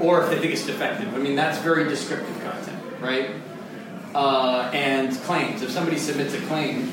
[0.00, 1.14] or if they think it's defective.
[1.14, 3.30] I mean, that's very descriptive content, right?
[4.16, 5.62] Uh, and claims.
[5.62, 6.92] If somebody submits a claim,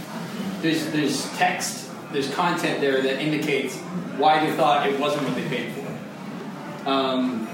[0.61, 3.75] there's there's text, there's content there that indicates
[4.17, 6.89] why they thought it wasn't what they paid for.
[6.89, 7.47] Um,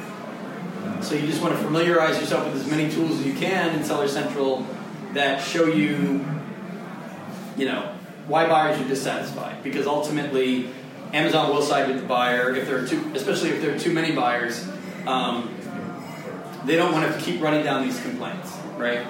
[1.02, 3.84] so you just want to familiarize yourself with as many tools as you can in
[3.84, 4.66] Seller Central
[5.14, 6.26] that show you,
[7.58, 7.94] you know,
[8.28, 9.64] why buyers are dissatisfied.
[9.64, 10.70] Because ultimately,
[11.12, 13.94] Amazon will side with the buyer if there are too, especially if there are too
[13.94, 14.68] many buyers.
[15.06, 15.54] Um,
[16.66, 19.06] they don't want to keep running down these complaints, right?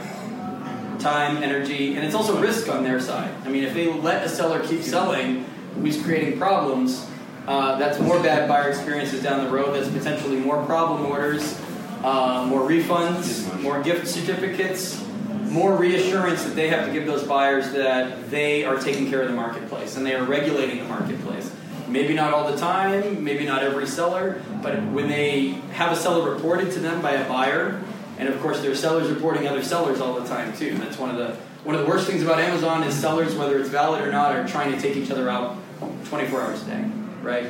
[1.00, 3.34] Time, energy, and it's also risk on their side.
[3.46, 7.08] I mean, if they let a seller keep selling, who's creating problems,
[7.48, 9.76] uh, that's more bad buyer experiences down the road.
[9.76, 11.60] That's potentially more problem orders,
[12.04, 15.04] uh, more refunds, more gift certificates,
[15.50, 19.28] more reassurance that they have to give those buyers that they are taking care of
[19.28, 21.52] the marketplace and they are regulating the marketplace.
[21.88, 26.34] Maybe not all the time, maybe not every seller, but when they have a seller
[26.34, 27.84] reported to them by a buyer,
[28.18, 30.78] and of course there are sellers reporting other sellers all the time too.
[30.78, 33.70] That's one of the one of the worst things about Amazon is sellers, whether it's
[33.70, 35.58] valid or not, are trying to take each other out
[36.06, 37.48] 24 hours a day, right?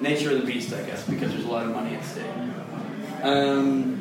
[0.00, 2.24] Nature of the beast, I guess, because there's a lot of money at stake.
[3.22, 3.98] Um,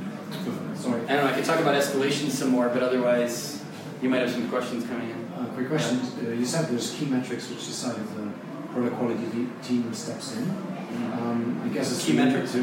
[0.75, 1.01] Sorry.
[1.01, 1.31] I don't know.
[1.31, 3.63] I could talk about escalation some more, but otherwise,
[4.01, 5.31] you might have some questions coming in.
[5.33, 5.99] Uh, quick question.
[5.99, 8.29] Uh, you said there's key metrics which decide if the
[8.71, 10.43] product quality team steps in.
[11.13, 12.55] Um, I guess it's Key linked metrics?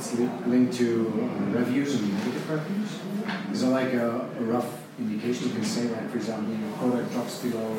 [0.00, 2.88] It's li- linked to uh, reviews and negative reviews.
[3.52, 7.12] Is there like a, a rough indication you can say, like for example, your product
[7.12, 7.76] drops below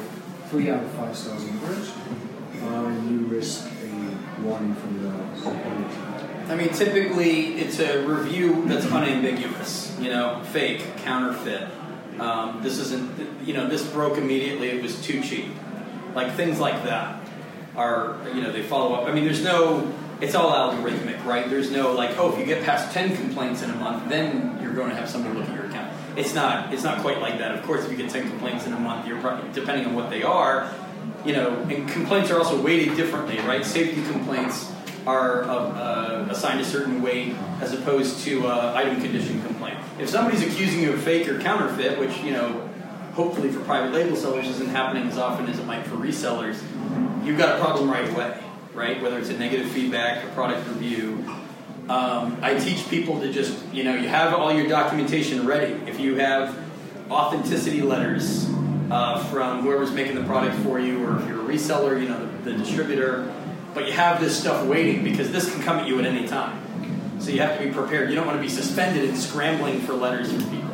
[0.50, 1.90] three out of five stars on average,
[2.62, 5.10] uh, you risk a warning from the
[5.42, 5.86] quality.
[6.48, 9.98] I mean, typically it's a review that's unambiguous.
[10.00, 11.70] You know, fake, counterfeit.
[12.20, 13.48] Um, this isn't.
[13.48, 14.70] You know, this broke immediately.
[14.70, 15.48] It was too cheap.
[16.14, 17.20] Like things like that
[17.76, 18.18] are.
[18.36, 19.08] You know, they follow up.
[19.08, 19.92] I mean, there's no.
[20.22, 21.50] It's all algorithmic, right?
[21.50, 24.74] There's no like, oh, if you get past ten complaints in a month, then you're
[24.74, 25.92] going to have somebody look at your account.
[26.16, 26.74] It's not.
[26.74, 27.58] It's not quite like that.
[27.58, 30.10] Of course, if you get ten complaints in a month, you're probably depending on what
[30.10, 30.72] they are.
[31.26, 33.66] You know, and complaints are also weighted differently, right?
[33.66, 34.72] Safety complaints
[35.08, 39.78] are uh, assigned a certain weight as opposed to uh, item condition complaint.
[40.00, 42.70] If somebody's accusing you of fake or counterfeit, which you know,
[43.14, 46.62] hopefully for private label sellers isn't happening as often as it might for resellers,
[47.26, 48.40] you've got a problem right away,
[48.74, 49.02] right?
[49.02, 51.26] Whether it's a negative feedback, a product review.
[51.90, 55.74] Um, I teach people to just, you know, you have all your documentation ready.
[55.90, 56.58] If you have
[57.10, 58.50] authenticity letters
[58.90, 62.26] uh, from whoever's making the product for you, or if you're a reseller, you know,
[62.44, 63.34] the, the distributor,
[63.74, 66.62] but you have this stuff waiting because this can come at you at any time.
[67.20, 68.10] So you have to be prepared.
[68.10, 70.71] You don't want to be suspended and scrambling for letters from people.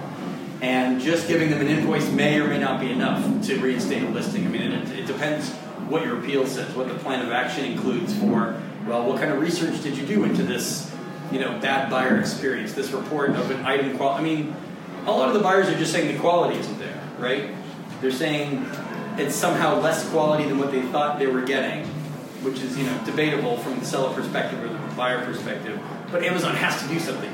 [0.62, 4.10] And just giving them an invoice may or may not be enough to reinstate a
[4.10, 4.46] listing.
[4.46, 5.52] I mean, it, it depends
[5.90, 9.40] what your appeal says, what the plan of action includes for, well, what kind of
[9.40, 10.92] research did you do into this,
[11.32, 14.20] you know, bad buyer experience, this report of an item quality.
[14.20, 14.56] I mean,
[15.06, 17.52] a lot of the buyers are just saying the quality isn't there, right?
[18.02, 18.66] They're saying
[19.18, 21.86] it's somehow less quality than what they thought they were getting,
[22.44, 25.80] which is, you know, debatable from the seller perspective or the buyer perspective.
[26.12, 27.32] But Amazon has to do something.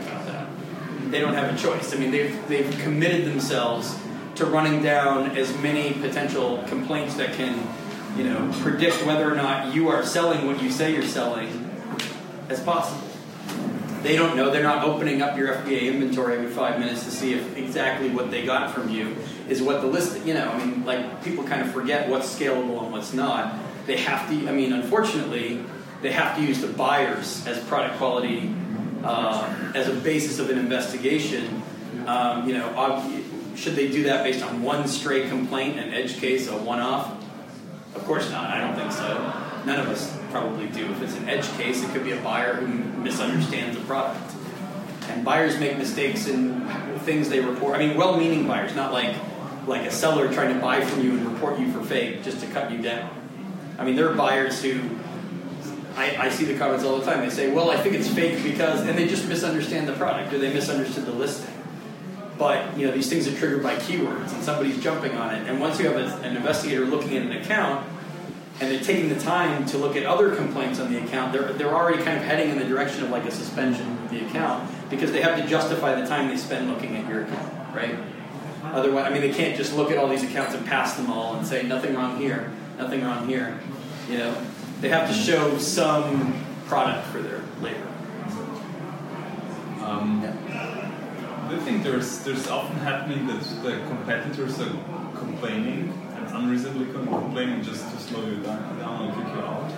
[1.12, 1.94] They don't have a choice.
[1.94, 3.98] I mean, they've, they've committed themselves
[4.36, 7.68] to running down as many potential complaints that can,
[8.18, 11.70] you know, predict whether or not you are selling what you say you're selling
[12.50, 13.08] as possible.
[14.02, 14.52] They don't know.
[14.52, 18.32] They're not opening up your FBA inventory every five minutes to see if exactly what
[18.32, 19.16] they got from you
[19.48, 20.26] is what the list.
[20.26, 23.58] You know, I mean, like people kind of forget what's scalable and what's not.
[23.86, 24.50] They have to.
[24.50, 25.64] I mean, unfortunately,
[26.02, 28.54] they have to use the buyers as product quality
[29.04, 31.62] uh, as a basis of an investigation.
[32.08, 33.12] Um, you know, ob-
[33.56, 37.12] should they do that based on one stray complaint, an edge case, a one-off?
[37.96, 38.50] Of course not.
[38.50, 39.16] I don't think so.
[39.66, 40.86] None of us probably do.
[40.92, 42.68] If it's an edge case, it could be a buyer who
[43.02, 44.34] misunderstands the product.
[45.10, 46.68] And buyers make mistakes in
[47.00, 47.76] things they report.
[47.76, 49.16] I mean, well-meaning buyers, not like
[49.68, 52.48] like a seller trying to buy from you and report you for fake just to
[52.48, 53.10] cut you down.
[53.78, 54.82] I mean, there are buyers who
[55.96, 57.22] I, I see the comments all the time.
[57.22, 60.40] They say, "Well, I think it's fake because," and they just misunderstand the product or
[60.40, 61.54] they misunderstood the listing.
[62.38, 65.48] But you know, these things are triggered by keywords, and somebody's jumping on it.
[65.48, 67.88] And once you have a, an investigator looking at an account,
[68.60, 71.74] and they're taking the time to look at other complaints on the account, they're, they're
[71.74, 75.12] already kind of heading in the direction of like a suspension of the account because
[75.12, 77.96] they have to justify the time they spend looking at your account, right?
[78.64, 81.36] Otherwise, I mean, they can't just look at all these accounts and pass them all
[81.36, 83.60] and say nothing wrong here, nothing wrong here.
[84.10, 84.46] You know,
[84.84, 87.88] they have to show some product for their labor.
[89.82, 94.76] Um, I think there's there's often happening that the competitors are
[95.16, 99.72] complaining and unreasonably complaining just to slow you down, down and kick you out.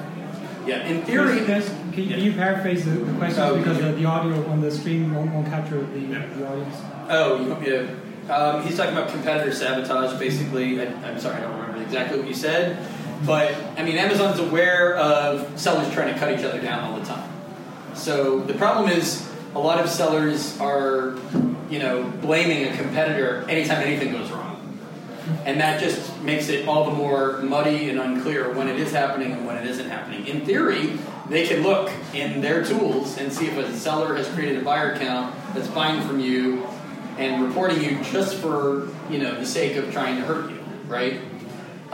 [0.65, 3.91] Yeah, in theory, can, you- can you paraphrase the, the questions Oh, because okay.
[3.91, 6.25] the, the audio on the stream won't, won't capture the, Yeah.
[6.25, 6.75] the audience?
[7.09, 8.33] Oh, yeah.
[8.33, 10.81] Um, he's talking about competitor sabotage, basically.
[10.81, 12.79] I, I'm sorry, I don't remember exactly what you said.
[13.25, 17.05] But, I mean, Amazon's aware of sellers trying to cut each other down all the
[17.05, 17.29] time.
[17.95, 21.15] So the problem is a lot of sellers are,
[21.69, 24.51] you know, blaming a competitor anytime anything goes wrong.
[25.45, 29.31] And that just makes it all the more muddy and unclear when it is happening
[29.31, 30.27] and when it isn't happening.
[30.27, 34.61] In theory, they can look in their tools and see if a seller has created
[34.61, 36.67] a buyer account that's buying from you
[37.17, 41.19] and reporting you just for you know the sake of trying to hurt you, right?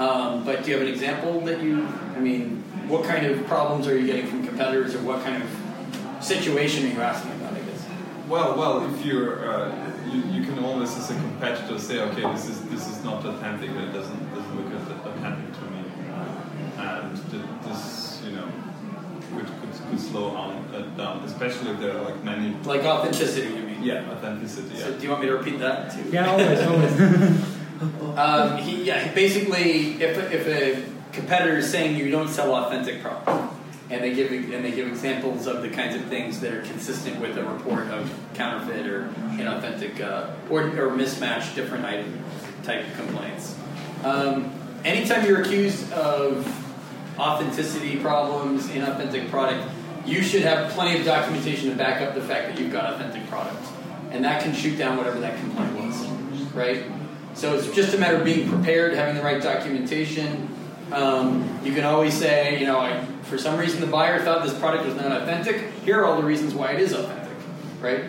[0.01, 1.85] Um, but do you have an example that you?
[2.15, 6.23] I mean, what kind of problems are you getting from competitors, or what kind of
[6.23, 7.53] situation are you asking about?
[7.53, 7.85] I guess.
[8.27, 12.49] Well, well, if you're, uh, you, you can always as a competitor say, okay, this
[12.49, 13.69] is this is not authentic.
[13.69, 14.73] It doesn't doesn't look
[15.05, 15.83] authentic to me,
[16.77, 17.17] and
[17.61, 18.49] this, you know,
[19.35, 22.55] could could, could slow on uh, down, especially if there are like many.
[22.63, 23.83] Like authenticity, you mean?
[23.83, 24.77] Yeah, authenticity.
[24.77, 26.09] So do you want me to repeat that too?
[26.09, 27.57] Yeah, always, always.
[28.17, 33.55] Um, he, yeah, basically, if, if a competitor is saying you don't sell authentic product,
[33.89, 37.19] and they give and they give examples of the kinds of things that are consistent
[37.19, 42.23] with a report of counterfeit or inauthentic uh, or, or mismatched different item
[42.63, 43.57] type complaints.
[44.03, 44.53] Um,
[44.85, 46.47] anytime you're accused of
[47.19, 49.69] authenticity problems, inauthentic product,
[50.05, 53.27] you should have plenty of documentation to back up the fact that you've got authentic
[53.27, 53.63] product,
[54.11, 56.07] and that can shoot down whatever that complaint was,
[56.53, 56.85] right?
[57.33, 60.49] So it's just a matter of being prepared, having the right documentation.
[60.91, 64.57] Um, you can always say, you know, I, for some reason the buyer thought this
[64.59, 65.71] product was not authentic.
[65.85, 67.37] Here are all the reasons why it is authentic,
[67.79, 68.03] right?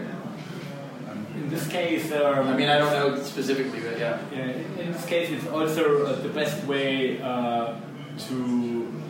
[1.37, 4.21] In this case, um, I mean, I don't know specifically, but yeah.
[4.33, 7.75] yeah, in this case, it's also uh, the best way uh,
[8.29, 9.03] to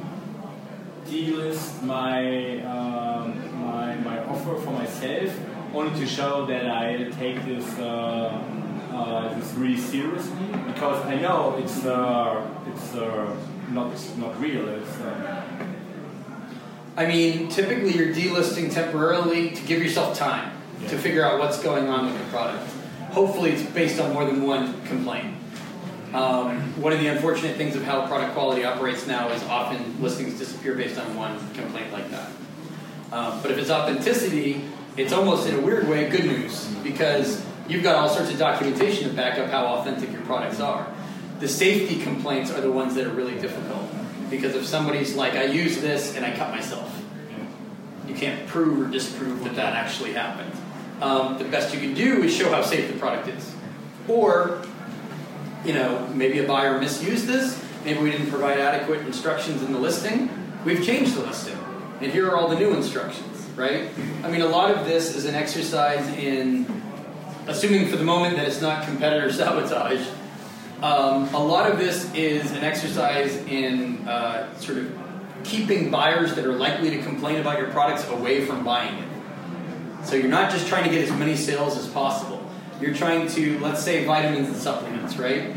[1.06, 5.34] delist my, um, my my offer for myself,
[5.74, 8.38] only to show that I take this uh,
[8.92, 13.34] uh, this really seriously because I know it's uh, it's uh,
[13.70, 14.68] not not real.
[14.68, 15.42] It's uh,
[16.96, 20.52] I mean, typically you're delisting temporarily to give yourself time
[20.88, 22.70] to figure out what's going on with the product.
[23.12, 25.36] Hopefully, it's based on more than one complaint.
[26.12, 30.38] Um, one of the unfortunate things of how product quality operates now is often listings
[30.38, 32.30] disappear based on one complaint like that.
[33.10, 34.62] Um, but if it's authenticity,
[34.98, 39.08] it's almost in a weird way good news because you've got all sorts of documentation
[39.08, 40.92] to back up how authentic your products are.
[41.40, 43.90] The safety complaints are the ones that are really difficult
[44.30, 47.02] because if somebody's like, I use this and I cut myself,
[48.08, 50.52] you can't prove or disprove that that actually happened.
[51.00, 53.54] Um, the best you can do is show how safe the product is.
[54.08, 54.62] Or,
[55.64, 59.78] you know, maybe a buyer misused this, maybe we didn't provide adequate instructions in the
[59.78, 60.30] listing.
[60.64, 61.58] We've changed the listing,
[62.00, 63.90] and here are all the new instructions, right?
[64.22, 66.81] I mean, a lot of this is an exercise in,
[67.46, 70.06] assuming for the moment that it's not competitor sabotage,
[70.82, 74.98] um, a lot of this is an exercise in uh, sort of
[75.44, 79.08] keeping buyers that are likely to complain about your products away from buying it.
[80.04, 82.44] So you're not just trying to get as many sales as possible.
[82.80, 85.54] You're trying to, let's say, vitamins and supplements, right?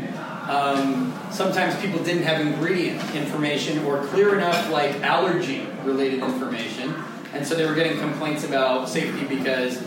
[0.48, 6.94] Um, sometimes people didn't have ingredient information or clear enough, like allergy related information,
[7.32, 9.82] and so they were getting complaints about safety because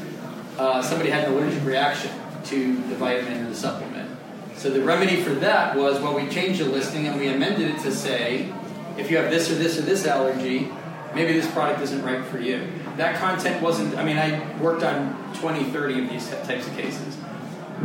[0.59, 2.11] uh, somebody had an allergic reaction
[2.45, 4.09] to the vitamin or the supplement.
[4.55, 7.81] So the remedy for that was, well, we changed the listing and we amended it
[7.83, 8.53] to say,
[8.97, 10.69] if you have this or this or this allergy,
[11.15, 12.67] maybe this product isn't right for you.
[12.97, 17.17] That content wasn't, I mean, I worked on 20, 30 of these types of cases.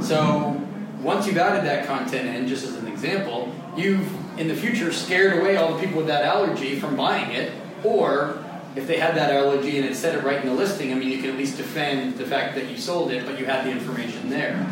[0.00, 0.60] So
[1.00, 5.38] once you've added that content in, just as an example, you've in the future scared
[5.38, 7.52] away all the people with that allergy from buying it,
[7.84, 8.43] or
[8.76, 11.08] if they had that allergy and it said it right in the listing, I mean,
[11.08, 13.70] you can at least defend the fact that you sold it, but you had the
[13.70, 14.66] information there.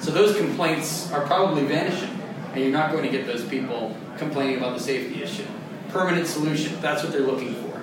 [0.00, 2.18] So those complaints are probably vanishing,
[2.52, 5.44] and you're not going to get those people complaining about the safety issue.
[5.90, 7.80] Permanent solution, that's what they're looking for.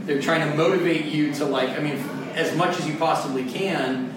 [0.00, 1.96] They're trying to motivate you to, like, I mean,
[2.34, 4.12] as much as you possibly can,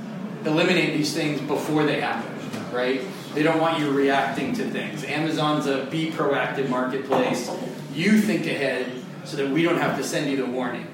[0.46, 2.34] eliminate these things before they happen,
[2.74, 3.02] right?
[3.34, 5.04] They don't want you reacting to things.
[5.04, 7.52] Amazon's a be proactive marketplace.
[7.94, 8.90] You think ahead
[9.26, 10.88] so that we don't have to send you the warning,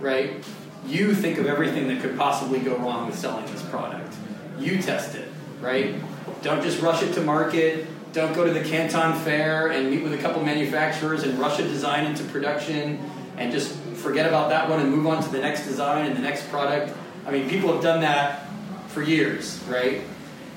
[0.00, 0.44] right?
[0.86, 4.14] You think of everything that could possibly go wrong with selling this product.
[4.58, 5.28] You test it,
[5.60, 5.94] right?
[6.42, 7.86] Don't just rush it to market.
[8.12, 11.62] Don't go to the Canton Fair and meet with a couple manufacturers and rush a
[11.62, 15.64] design into production and just forget about that one and move on to the next
[15.64, 16.96] design and the next product.
[17.26, 18.48] I mean, people have done that
[18.88, 20.02] for years, right?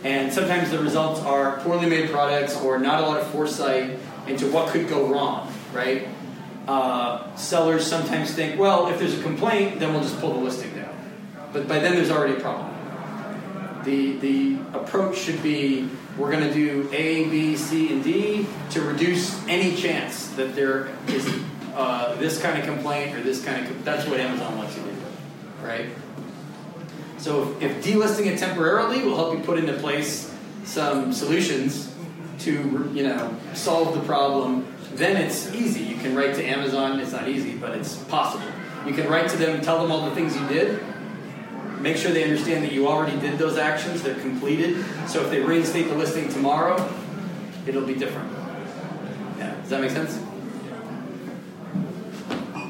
[0.03, 4.49] And sometimes the results are poorly made products or not a lot of foresight into
[4.49, 6.07] what could go wrong, right?
[6.69, 10.71] Uh, sellers sometimes think, well, if there's a complaint, then we'll just pull the listing
[10.75, 10.95] down.
[11.51, 12.69] But by then, there's already a problem.
[13.85, 18.81] The, the approach should be we're going to do A, B, C, and D to
[18.81, 21.27] reduce any chance that there is
[21.73, 23.83] uh, this kind of complaint or this kind of.
[23.83, 25.01] That's what Amazon wants you to do,
[25.63, 25.89] right?
[27.17, 30.31] So if, if delisting it temporarily will help you put into place
[30.65, 31.95] some solutions
[32.41, 35.81] to you know solve the problem, then it's easy.
[35.83, 36.99] You can write to Amazon.
[36.99, 38.45] It's not easy, but it's possible.
[38.87, 40.79] You can write to them tell them all the things you did.
[41.79, 44.01] Make sure they understand that you already did those actions.
[44.03, 44.83] They're completed.
[45.07, 46.75] So if they reinstate the listing tomorrow,
[47.65, 48.31] it'll be different.
[49.37, 49.55] Yeah.
[49.61, 50.19] Does that make sense?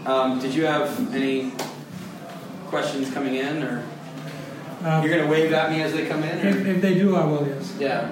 [0.06, 1.52] Um, did you have any
[2.68, 3.84] questions coming in, or
[4.84, 6.38] Um, you're going to wave at me as they come in?
[6.48, 7.76] if, if they do, I will, yes.
[7.80, 8.12] Yeah.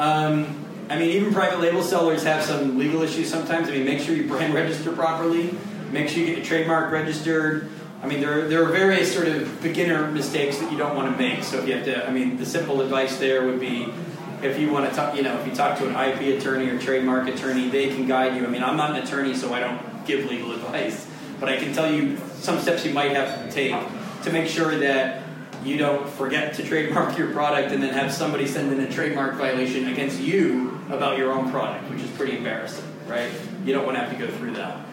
[0.00, 3.68] Um, I mean, even private label sellers have some legal issues sometimes.
[3.68, 5.56] I mean, make sure you brand register properly.
[5.90, 7.68] Make sure you get your trademark registered.
[8.02, 11.10] I mean, there are, there are various sort of beginner mistakes that you don't want
[11.10, 11.42] to make.
[11.42, 13.92] So if you have to, I mean, the simple advice there would be
[14.42, 16.78] if you want to talk, you know, if you talk to an IP attorney or
[16.78, 18.44] trademark attorney, they can guide you.
[18.44, 21.06] I mean, I'm not an attorney, so I don't give legal advice.
[21.40, 23.74] But I can tell you some steps you might have to take
[24.22, 25.22] to make sure that
[25.66, 29.34] you don't forget to trademark your product and then have somebody send in a trademark
[29.34, 33.30] violation against you about your own product, which is pretty embarrassing, right?
[33.64, 34.86] You don't want to have to go through that.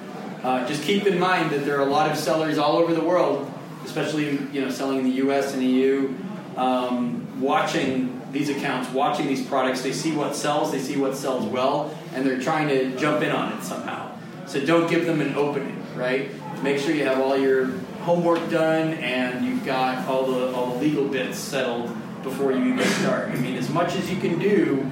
[0.44, 3.04] Uh, just keep in mind that there are a lot of sellers all over the
[3.04, 3.52] world,
[3.86, 5.54] especially you know selling in the U.S.
[5.54, 6.14] and EU,
[6.58, 9.84] um, watching these accounts, watching these products.
[9.84, 13.32] They see what sells, they see what sells well, and they're trying to jump in
[13.32, 14.18] on it somehow.
[14.48, 16.30] So don't give them an opening, right?
[16.62, 17.72] Make sure you have all your
[18.04, 21.90] homework done and you've got all the all the legal bits settled
[22.22, 23.30] before you even start.
[23.30, 24.90] I mean, as much as you can do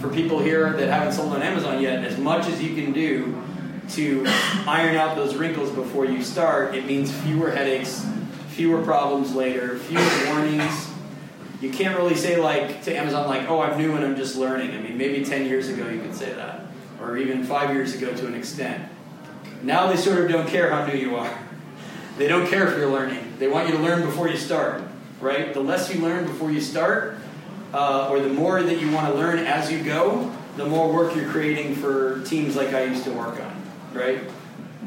[0.00, 3.42] for people here that haven't sold on Amazon yet, as much as you can do
[3.90, 4.24] to
[4.66, 8.06] iron out those wrinkles before you start, it means fewer headaches,
[8.48, 10.90] fewer problems later, fewer warnings.
[11.60, 14.74] You can't really say like to Amazon like, "Oh, I'm new and I'm just learning."
[14.74, 16.66] I mean, maybe 10 years ago you could say that,
[17.00, 18.84] or even 5 years ago to an extent.
[19.62, 21.38] Now they sort of don't care how new you are.
[22.18, 23.34] They don't care if you're learning.
[23.38, 24.82] They want you to learn before you start,
[25.20, 25.52] right?
[25.54, 27.16] The less you learn before you start,
[27.72, 31.16] uh, or the more that you want to learn as you go, the more work
[31.16, 33.62] you're creating for teams like I used to work on,
[33.94, 34.20] right?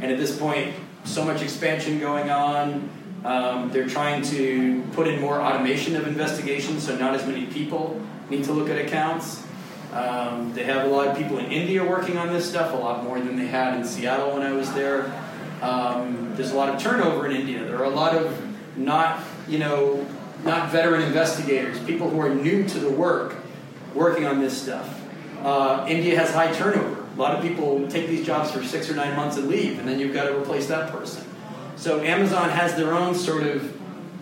[0.01, 2.89] And at this point, so much expansion going on.
[3.23, 7.99] Um, they're trying to put in more automation of investigations, so not as many people
[8.29, 9.43] need to look at accounts.
[9.91, 13.03] Um, they have a lot of people in India working on this stuff, a lot
[13.03, 15.11] more than they had in Seattle when I was there.
[15.61, 17.63] Um, there's a lot of turnover in India.
[17.63, 20.05] There are a lot of not, you know,
[20.43, 23.35] not veteran investigators, people who are new to the work,
[23.93, 25.01] working on this stuff.
[25.41, 27.01] Uh, India has high turnover.
[27.01, 29.87] A lot of people take these jobs for six or nine months and leave, and
[29.87, 31.23] then you've got to replace that person.
[31.77, 33.75] So Amazon has their own sort of,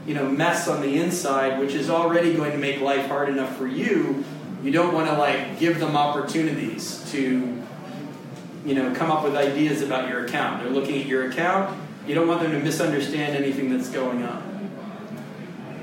[0.05, 3.57] you know, mess on the inside, which is already going to make life hard enough
[3.57, 4.23] for you.
[4.63, 7.63] You don't want to like give them opportunities to
[8.65, 10.63] you know, come up with ideas about your account.
[10.63, 11.77] They're looking at your account.
[12.05, 14.69] You don't want them to misunderstand anything that's going on.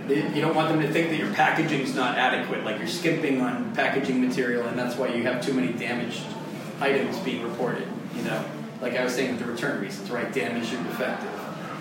[0.07, 3.41] You don't want them to think that your packaging is not adequate, like you're skimping
[3.41, 6.25] on packaging material, and that's why you have too many damaged
[6.81, 7.89] items being reported.
[8.17, 8.45] You know,
[8.83, 10.31] like I was saying with the return reasons, right?
[10.33, 11.31] Damaged or defective.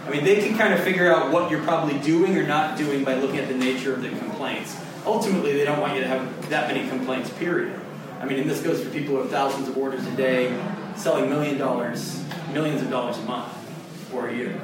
[0.05, 3.03] I mean, they can kind of figure out what you're probably doing or not doing
[3.03, 4.79] by looking at the nature of the complaints.
[5.05, 7.31] Ultimately, they don't want you to have that many complaints.
[7.31, 7.79] Period.
[8.21, 10.55] I mean, and this goes for people who have thousands of orders a day,
[10.95, 12.23] selling million dollars,
[12.53, 13.58] millions of dollars a month
[14.13, 14.59] or you.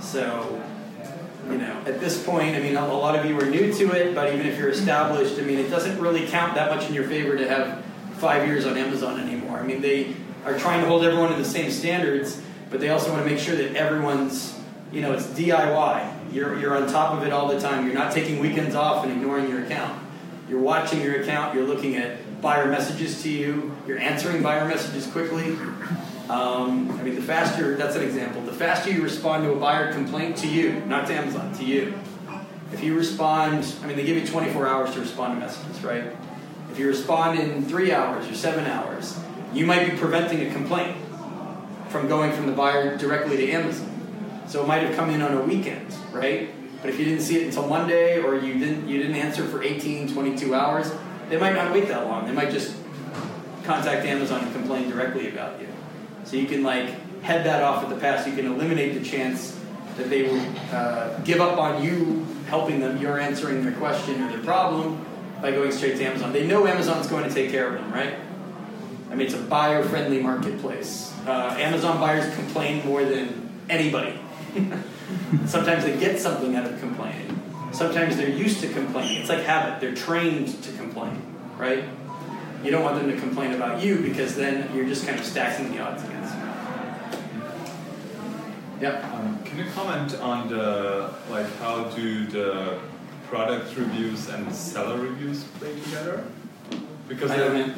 [0.00, 0.62] So,
[1.46, 3.90] you know, at this point, I mean, a a lot of you are new to
[3.92, 6.94] it, but even if you're established, I mean, it doesn't really count that much in
[6.94, 7.84] your favor to have
[8.18, 9.58] five years on Amazon anymore.
[9.58, 10.14] I mean, they
[10.44, 12.40] are trying to hold everyone to the same standards,
[12.70, 14.58] but they also want to make sure that everyone's,
[14.92, 16.32] you know, it's DIY.
[16.32, 17.86] You're, you're on top of it all the time.
[17.86, 20.02] You're not taking weekends off and ignoring your account.
[20.48, 25.06] You're watching your account, you're looking at buyer messages to you, you're answering buyer messages
[25.06, 25.56] quickly.
[26.28, 29.92] Um, I mean, the faster, that's an example, the faster you respond to a buyer
[29.92, 31.98] complaint to you, not to Amazon, to you.
[32.70, 36.14] If you respond, I mean, they give you 24 hours to respond to messages, right?
[36.70, 39.18] If you respond in three hours or seven hours,
[39.54, 40.98] you might be preventing a complaint
[41.88, 44.44] from going from the buyer directly to Amazon.
[44.46, 46.50] So it might have come in on a weekend, right?
[46.82, 49.62] But if you didn't see it until Monday or you didn't you didn't answer for
[49.62, 50.92] 18, 22 hours,
[51.28, 52.26] they might not wait that long.
[52.26, 52.76] They might just
[53.64, 55.68] contact Amazon and complain directly about you.
[56.28, 56.90] So you can like
[57.22, 58.26] head that off at the pass.
[58.26, 59.58] You can eliminate the chance
[59.96, 64.30] that they will uh, give up on you helping them, you're answering their question or
[64.30, 65.04] their problem
[65.42, 66.32] by going straight to Amazon.
[66.32, 68.14] They know Amazon's going to take care of them, right?
[69.10, 71.14] I mean, it's a buyer-friendly marketplace.
[71.26, 74.18] Uh, Amazon buyers complain more than anybody.
[75.46, 77.40] Sometimes they get something out of complaining.
[77.72, 79.20] Sometimes they're used to complaining.
[79.20, 79.80] It's like habit.
[79.80, 81.22] They're trained to complain,
[81.56, 81.84] right?
[82.64, 85.70] You don't want them to complain about you because then you're just kind of stacking
[85.70, 86.17] the odds against
[88.80, 89.04] Yep.
[89.12, 92.78] Um, can you comment on the like how do the
[93.28, 96.24] product reviews and seller reviews play together?
[97.08, 97.74] Because they're- don't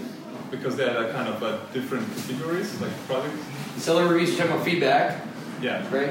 [0.51, 3.39] because they are kind of uh, different categories, like products.
[3.77, 5.25] Seller reviews, you're talking about feedback,
[5.63, 5.87] Yeah.
[5.95, 6.11] right?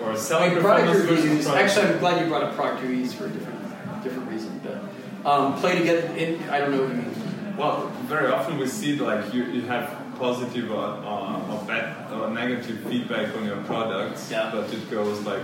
[0.00, 1.44] Or I selling mean, product reviews.
[1.44, 4.60] product- Actually, I'm glad you brought up product reviews for a different, different reason.
[4.62, 6.06] But um, play together.
[6.16, 6.40] in.
[6.48, 7.56] I don't know what you mean.
[7.56, 12.30] Well, very often we see like you, you have positive or, or, or bad or
[12.30, 14.50] negative feedback on your products, Yeah.
[14.54, 15.42] but it goes like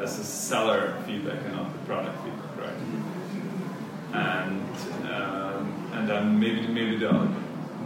[0.00, 2.80] as a seller feedback and not the product feedback, right?
[4.14, 4.76] And
[5.12, 7.12] um, and then maybe maybe the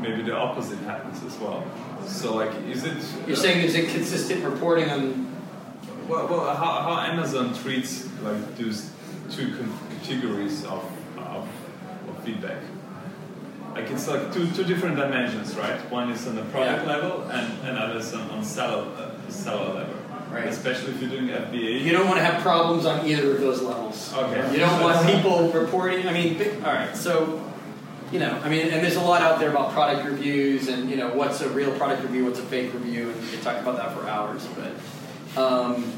[0.01, 1.65] maybe the opposite happens as well.
[2.07, 2.97] So like, is it?
[3.27, 5.27] You're saying there's inconsistent reporting on.
[6.09, 8.91] Well, well how, how Amazon treats like those
[9.31, 9.55] two
[10.03, 10.83] categories of,
[11.19, 11.47] of,
[12.09, 12.63] of feedback.
[13.79, 15.79] Like it's like two, two different dimensions, right?
[15.89, 16.97] One is on the product Yeah.
[16.97, 19.95] level and another is on, on seller, uh, seller level.
[20.33, 20.47] Right.
[20.47, 21.81] Especially if you're doing FBA.
[21.85, 24.13] You don't want to have problems on either of those levels.
[24.13, 24.53] Okay.
[24.53, 26.09] You don't want people reporting.
[26.09, 26.95] I mean, all right.
[26.97, 27.41] So,
[28.11, 30.97] you know, I mean, and there's a lot out there about product reviews and you
[30.97, 33.77] know what's a real product review, what's a fake review, and we could talk about
[33.77, 34.47] that for hours.
[34.57, 35.93] But um,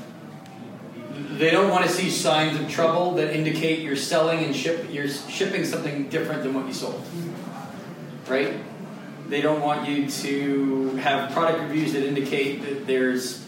[1.38, 5.08] they don't want to see signs of trouble that indicate you're selling and ship you're
[5.08, 7.02] shipping something different than what you sold.
[8.30, 8.54] Right?
[9.28, 13.44] They don't want you to have product reviews that indicate that there's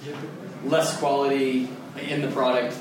[0.64, 1.68] less quality
[2.01, 2.76] in the product.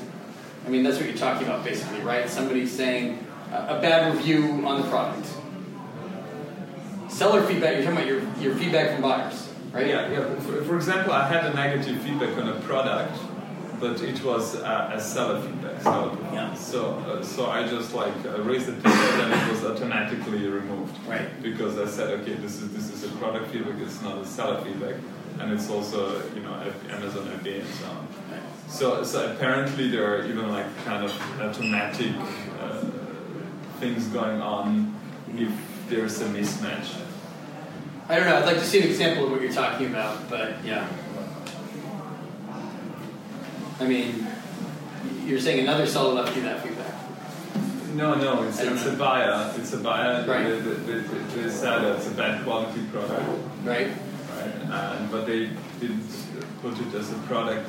[0.66, 2.28] I mean, that's what you're talking about, basically, right?
[2.28, 5.26] Somebody saying uh, a bad review on the product.
[7.08, 9.86] Seller feedback, you're talking about your, your feedback from buyers, right?
[9.86, 10.34] Yeah, yeah.
[10.40, 13.16] For, for example, I had a negative feedback on a product,
[13.78, 15.61] but it was uh, a seller feedback.
[15.82, 16.54] So, Yeah.
[16.54, 20.96] so, uh, so I just like uh, raised the ticket and it was automatically removed.
[21.08, 21.28] Right.
[21.42, 23.80] Because I said, okay, this is this is a product feedback.
[23.80, 24.96] It's not a seller feedback,
[25.40, 26.54] and it's also you know
[26.90, 28.08] Amazon FBA and so on.
[28.68, 32.12] So, so apparently there are even like kind of automatic
[32.60, 32.84] uh,
[33.80, 34.94] things going on
[35.36, 35.52] if
[35.88, 36.94] there's a mismatch.
[38.08, 38.36] I don't know.
[38.36, 40.86] I'd like to see an example of what you're talking about, but yeah.
[43.80, 44.26] I mean,
[45.24, 46.94] you're saying another seller left you that feedback.
[47.94, 48.92] No, no, it's, it's know.
[48.92, 49.52] a buyer.
[49.58, 50.24] It's a buyer.
[50.26, 50.44] Right.
[50.44, 53.22] They, they, they, they said it's a bad quality product,
[53.64, 53.88] Right?
[53.88, 54.54] right?
[54.98, 55.50] And but they
[55.80, 56.08] didn't
[56.62, 57.68] put it as a product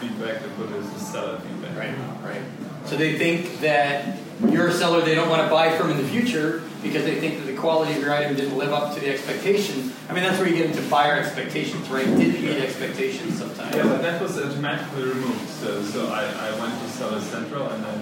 [0.00, 0.42] feedback.
[0.42, 1.76] They put it as a seller feedback.
[1.76, 1.94] Right,
[2.24, 2.42] right.
[2.86, 4.18] So they think that
[4.50, 7.38] you're a seller they don't want to buy from in the future because they think
[7.38, 9.92] that the quality of your item didn't live up to the expectation.
[10.08, 12.06] I mean, that's where you get into buyer expectations, right?
[12.06, 13.74] Didn't meet expectations sometimes.
[13.74, 15.48] Yeah, but that was automatically removed.
[15.48, 17.98] So, so I, I went to Seller Central and I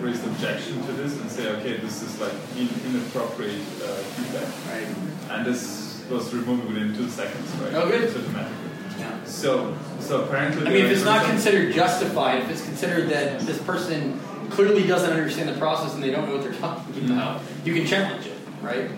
[0.00, 4.48] raised objection to this and say, okay, this is like in, inappropriate uh, feedback.
[4.68, 5.36] Right.
[5.36, 7.74] And this was removed within two seconds, right?
[7.74, 8.02] Oh, good.
[8.04, 8.70] It's automatically.
[8.98, 9.24] Yeah.
[9.24, 10.66] So, so apparently.
[10.66, 14.20] I mean, if it's not considered justified, if it's considered that this person
[14.50, 17.86] clearly doesn't understand the process and they don't know what they're talking about, you can
[17.86, 18.90] challenge it, right?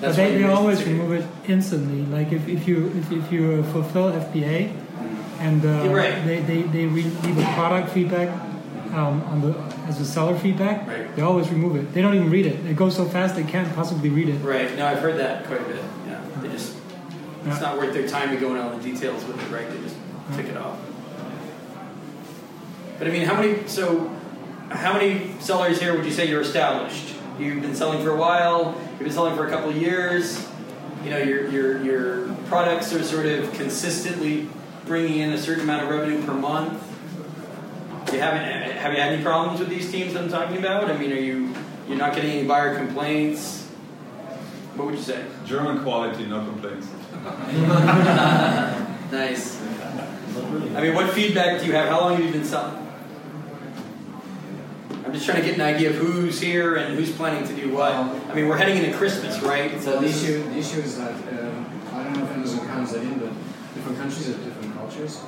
[0.00, 2.02] But what they, you always remove it instantly.
[2.06, 4.72] Like if, if you if, if you uh, fulfill FBA
[5.40, 6.24] and uh, You're right.
[6.24, 8.28] they, they, they re- leave a product feedback
[8.92, 11.14] um, on the as a seller feedback, Right.
[11.16, 11.92] they always remove it.
[11.92, 12.64] They don't even read it.
[12.66, 14.38] It goes so fast they can't possibly read it.
[14.38, 14.74] Right.
[14.76, 15.82] No, I've heard that quite a bit.
[16.06, 16.20] Yeah.
[16.40, 16.76] They just
[17.44, 17.52] Yeah.
[17.52, 19.68] it's not worth their time to go into all the details with it, right?
[19.70, 19.96] They just
[20.34, 20.78] tick it off.
[22.98, 23.66] But I mean, how many?
[23.66, 24.14] So,
[24.70, 27.14] how many sellers here would you say you're established?
[27.38, 28.80] You've been selling for a while.
[28.92, 30.46] You've been selling for a couple of years.
[31.04, 34.48] You know, your your your products are sort of consistently
[34.86, 36.82] bringing in a certain amount of revenue per month.
[38.12, 40.90] You haven't have you had any problems with these teams that I'm talking about?
[40.90, 41.54] I mean, are you
[41.88, 43.66] you're not getting any buyer complaints?
[44.76, 45.24] What would you say?
[45.46, 46.86] German quality, no complaints.
[49.10, 49.60] Nice.
[49.60, 51.88] I mean, what feedback do you have?
[51.88, 52.89] How long have you been selling?
[55.10, 57.74] I'm just trying to get an idea of who's here and who's planning to do
[57.74, 57.92] what.
[57.92, 59.82] I mean, we're heading into Christmas, right?
[59.82, 63.02] So the issue, the issue is that um, I don't know if Amazon counts that
[63.02, 63.32] in, but
[63.74, 65.20] different countries have different cultures.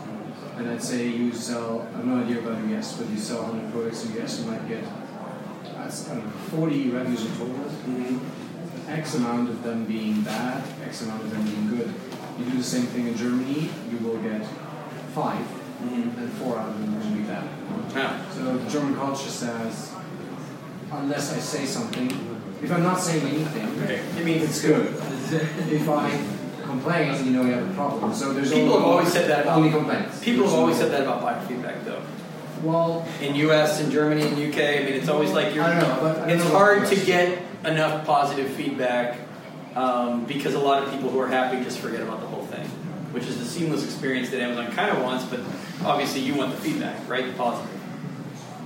[0.55, 3.43] And I'd say you sell, I have no idea about the US, but you sell
[3.43, 8.21] 100 products in US, you might get I don't know, 40 reviews in total.
[8.87, 11.93] X amount of them being bad, X amount of them being good.
[12.39, 14.47] You do the same thing in Germany, you will get
[15.13, 17.49] 5 and four out of them will be bad.
[17.95, 18.31] Yeah.
[18.31, 19.93] So the German culture says,
[20.91, 22.11] unless I say something,
[22.63, 23.69] if I'm not saying anything,
[24.19, 24.87] It means it's good.
[25.73, 26.11] if I
[26.63, 28.15] complain, you know you have a problem.
[28.15, 30.23] So there's People have always said that about only complaints.
[30.23, 32.03] People have always no- said that about buyer feedback, though.
[32.63, 35.65] Well, In U.S., in Germany, in U.K., I mean, it's always like you're.
[35.65, 39.19] I don't know, but I don't it's know hard to get enough positive feedback
[39.75, 42.69] um, because a lot of people who are happy just forget about the whole thing,
[43.13, 45.41] which is the seamless experience that Amazon kind of wants, but
[45.85, 47.27] obviously you want the feedback, right?
[47.27, 47.71] The positive.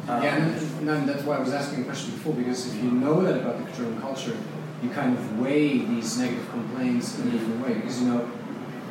[0.08, 2.90] Um, yeah, and, and that's why I was asking the question before because if you
[2.92, 4.36] know that about the German culture,
[4.82, 8.30] you kind of weigh these negative complaints in a different way because you know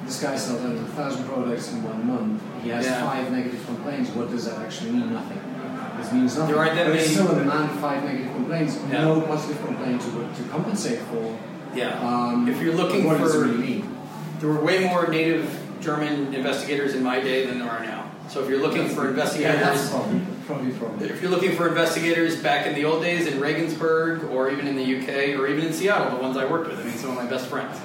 [0.04, 2.42] this guy sells out a thousand products in one month.
[2.64, 3.02] He has Yeah.
[3.10, 4.10] five negative complaints.
[4.12, 5.14] What does that actually mean?
[5.14, 5.38] Nothing.
[5.38, 6.54] It means nothing.
[6.54, 8.78] There aren't that many- still a demand five negative complaints.
[8.92, 9.06] Yeah.
[9.06, 11.40] No positive complaint to, to compensate for.
[11.74, 11.98] Yeah.
[12.08, 13.95] Um, If you're looking what does it for- really mean?
[14.40, 18.12] There were way more native German investigators in my day than there are now.
[18.30, 21.04] So if you're looking for Yeah, investigators, that's probably probably problem.
[21.10, 24.76] if you're looking for investigators back in the old days in Regensburg or even in
[24.76, 27.16] the UK or even in Seattle, the ones I worked with, I mean, some of
[27.16, 27.80] my best friends,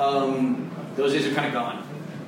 [0.00, 1.86] um, those days are kind of gone.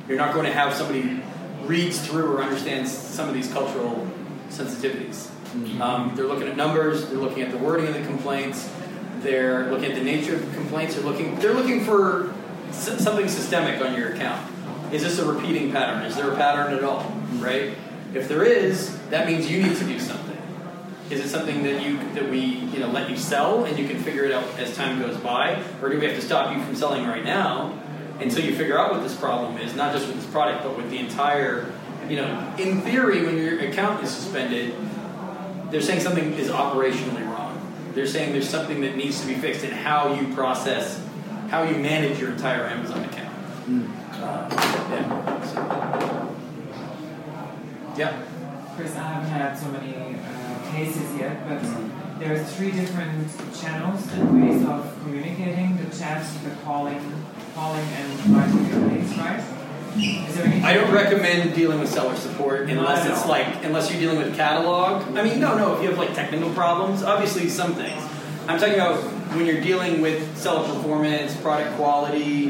[0.09, 1.21] You're not going to have somebody
[1.65, 4.07] reads through or understands some of these cultural
[4.51, 5.31] sensitivities.
[5.81, 8.71] Um, they're looking at numbers, they're looking at the wording of the complaints,
[9.21, 12.35] they're looking at the nature of the complaints, they're looking, they're looking for
[12.77, 14.53] something systemic on your account.
[14.93, 16.03] Is this a repeating pattern?
[16.05, 17.11] Is there a pattern at all?
[17.35, 17.75] Right?
[18.15, 20.37] If there is, that means you need to do something.
[21.11, 23.99] Is it something that you that we you know let you sell and you can
[24.03, 26.75] figure it out as time goes by, or do we have to stop you from
[26.75, 27.79] selling right now
[28.19, 29.75] until you figure out what this problem is?
[29.75, 31.73] Not just with this product, but with the entire.
[32.09, 34.75] You know, in theory, when your account is suspended,
[35.71, 37.61] they're saying something is operationally wrong.
[37.95, 41.03] They're saying there's something that needs to be fixed in how you process,
[41.49, 43.35] how you manage your entire Amazon account.
[44.13, 44.49] Uh,
[44.91, 45.43] yeah.
[45.43, 46.33] So-
[47.97, 48.23] yeah.
[48.77, 51.63] Chris, I haven't had so many uh, cases yet, but
[52.19, 57.01] there are three different channels and ways of communicating: the chat, the calling,
[57.55, 59.43] calling, and writing your links, right?
[59.97, 60.63] Is there anything?
[60.65, 65.03] I don't recommend dealing with seller support unless it's like unless you're dealing with catalog.
[65.17, 65.75] I mean, no, no.
[65.77, 68.03] If you have like technical problems, obviously some things.
[68.47, 69.03] I'm talking about
[69.37, 72.49] when you're dealing with seller performance, product quality.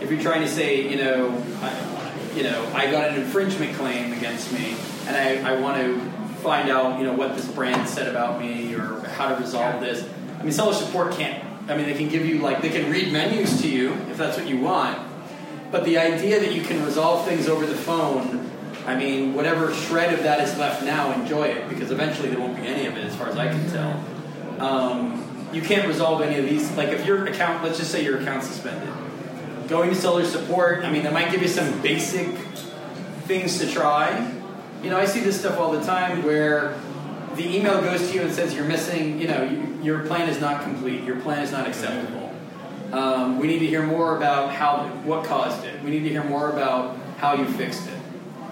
[0.00, 4.12] If you're trying to say, you know, I, you know, I got an infringement claim
[4.12, 6.00] against me, and I, I want to
[6.42, 10.08] find out, you know, what this brand said about me or how to resolve this.
[10.38, 11.44] I mean, seller support can't.
[11.70, 14.36] I mean, they can give you like they can read menus to you if that's
[14.36, 14.98] what you want.
[15.70, 18.50] But the idea that you can resolve things over the phone,
[18.86, 22.56] I mean, whatever shred of that is left now, enjoy it because eventually there won't
[22.56, 24.04] be any of it, as far as I can tell.
[24.60, 26.70] Um, you can't resolve any of these.
[26.72, 28.92] Like if your account, let's just say your account's suspended,
[29.68, 30.84] going to seller support.
[30.84, 32.28] I mean, they might give you some basic
[33.26, 34.32] things to try.
[34.82, 36.78] You know, I see this stuff all the time where
[37.34, 39.20] the email goes to you and says you're missing.
[39.20, 41.04] You know, you, your plan is not complete.
[41.04, 42.34] Your plan is not acceptable.
[42.92, 45.82] Um, we need to hear more about how what caused it.
[45.82, 47.98] We need to hear more about how you fixed it.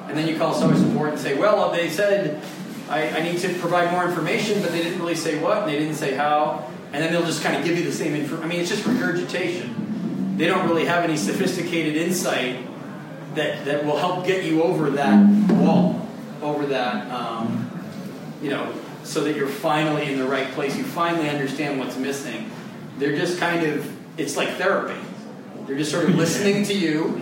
[0.09, 2.43] And then you call seller support and say, well, they said
[2.89, 5.79] I, I need to provide more information, but they didn't really say what, and they
[5.79, 6.71] didn't say how.
[6.95, 8.41] And then they'll just kind of give you the same info.
[8.41, 10.37] I mean, it's just regurgitation.
[10.39, 12.65] They don't really have any sophisticated insight
[13.35, 16.09] that, that will help get you over that wall,
[16.41, 17.69] over that, um,
[18.41, 18.73] you know,
[19.03, 20.77] so that you're finally in the right place.
[20.79, 22.49] You finally understand what's missing.
[22.99, 25.01] They're just kind of, it's like therapy.
[25.67, 27.21] They're just sort of listening to you.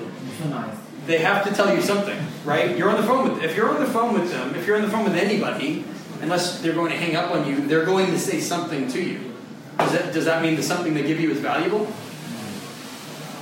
[1.07, 2.77] They have to tell you something, right?
[2.77, 4.83] You're on the phone with, if you're on the phone with them, if you're on
[4.83, 5.87] the phone with anybody,
[6.21, 9.32] unless they're going to hang up on you, they're going to say something to you.
[9.79, 11.87] Does that, does that mean that something they give you is valuable?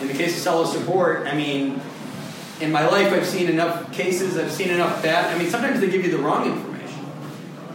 [0.01, 1.81] In the case of seller support, I mean,
[2.61, 5.35] in my life, I've seen enough cases, I've seen enough bad.
[5.35, 7.05] I mean, sometimes they give you the wrong information.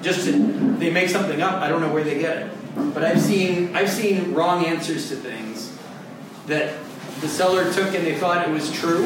[0.01, 0.31] Just to,
[0.77, 1.61] they make something up.
[1.61, 2.51] I don't know where they get it,
[2.93, 5.75] but I've seen I've seen wrong answers to things
[6.47, 6.77] that
[7.21, 9.05] the seller took and they thought it was true,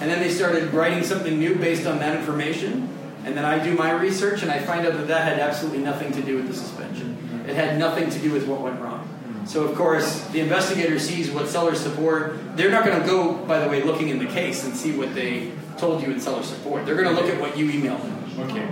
[0.00, 2.88] and then they started writing something new based on that information.
[3.24, 6.12] And then I do my research and I find out that that had absolutely nothing
[6.12, 7.11] to do with the suspension.
[7.46, 9.08] It had nothing to do with what went wrong.
[9.46, 12.56] So of course, the investigator sees what seller support.
[12.56, 15.14] They're not going to go, by the way, looking in the case and see what
[15.14, 16.86] they told you in seller support.
[16.86, 18.50] They're going to look at what you emailed them.
[18.50, 18.68] Okay.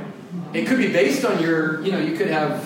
[0.52, 2.64] It could be based on your, you know, you could have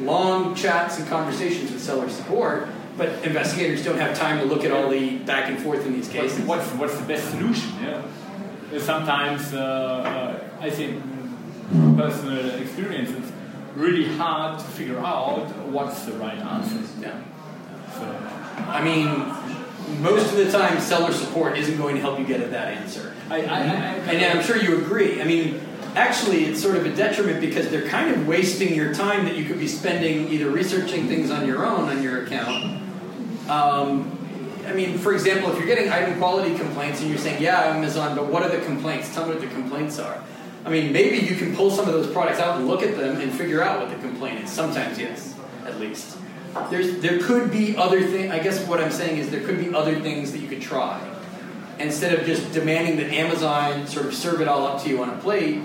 [0.00, 4.70] long chats and conversations with seller support, but investigators don't have time to look at
[4.70, 6.40] all the back and forth in these cases.
[6.46, 7.70] what's, what's the best solution?
[7.82, 8.02] Yeah.
[8.78, 11.02] Sometimes uh, uh, I think
[11.96, 13.30] personal experience it's
[13.74, 16.80] really hard to figure out what's the right answer.
[17.00, 17.22] Yeah.
[17.92, 18.34] So
[18.68, 22.50] I mean, most of the time, seller support isn't going to help you get at
[22.50, 23.14] that answer.
[23.30, 25.20] I, I, I, And I'm sure you agree.
[25.20, 25.60] I mean,
[25.94, 29.44] actually, it's sort of a detriment because they're kind of wasting your time that you
[29.44, 32.82] could be spending either researching things on your own on your account.
[33.48, 34.18] Um,
[34.66, 38.16] I mean, for example, if you're getting item quality complaints and you're saying, yeah, Amazon,
[38.16, 39.12] but what are the complaints?
[39.14, 40.22] Tell me what the complaints are.
[40.64, 43.20] I mean, maybe you can pull some of those products out and look at them
[43.20, 44.50] and figure out what the complaint is.
[44.50, 45.34] Sometimes, yes,
[45.66, 46.16] at least.
[46.70, 48.32] There's, there could be other things.
[48.32, 51.00] I guess what I'm saying is there could be other things that you could try.
[51.78, 55.10] Instead of just demanding that Amazon sort of serve it all up to you on
[55.10, 55.60] a plate,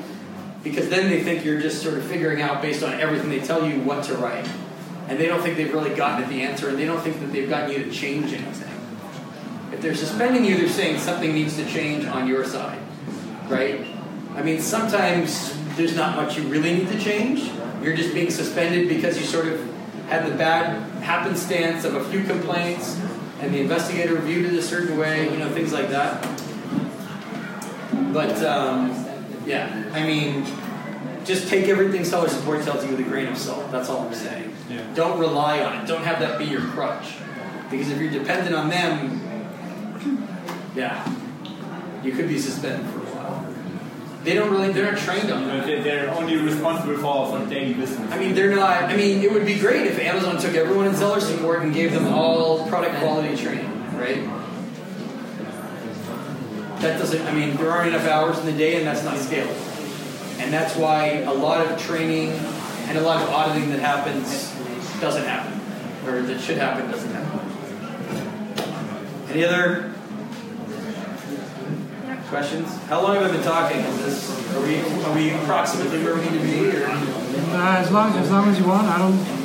[0.64, 3.66] because then they think you're just sort of figuring out based on everything they tell
[3.66, 4.48] you what to write.
[5.10, 7.32] and they don't think they've really gotten at the answer, and they don't think that
[7.34, 8.70] they've gotten you to change anything.
[9.74, 12.80] If they're suspending you, they're saying something needs to change on your side,
[13.48, 13.86] right?
[14.36, 17.50] I mean, sometimes there's not much you really need to change.
[17.82, 19.60] You're just being suspended because you sort of
[20.08, 23.00] had the bad happenstance of a few complaints,
[23.42, 26.22] and the investigator reviewed it a certain way, you know, things like that.
[28.14, 29.06] But um,
[29.46, 30.46] yeah, I mean,
[31.26, 33.72] just take everything seller support tells you with a grain of salt.
[33.72, 34.54] That's all I'm saying.
[34.70, 34.84] Yeah.
[34.96, 35.88] Don't rely on it.
[35.88, 37.16] Don't have that be your crutch.
[37.70, 39.22] Because if you're dependent on them,
[40.76, 41.08] yeah,
[42.04, 42.99] you could be suspended for.
[44.24, 45.66] They don't really, they're not trained on You know, that.
[45.66, 48.12] they- They're only responsible for, for daily business.
[48.12, 50.96] I mean, they're not, I mean, it would be great if Amazon took everyone in
[50.96, 54.28] seller support and gave them all product quality training, right?
[56.82, 59.56] That doesn't, I mean, there aren't enough hours in the day and that's not scalable.
[60.40, 62.32] And that's why a lot of training
[62.88, 64.54] and a lot of auditing that happens
[65.02, 65.60] doesn't happen.
[66.08, 67.40] Or that should happen doesn't happen.
[69.30, 69.94] Any other
[72.30, 72.76] questions?
[72.86, 73.78] How long have I been talking?
[73.80, 76.86] Is this, are we, are we approximately where we need to be or?
[76.88, 79.40] Uh, as long as long as you want, I don't.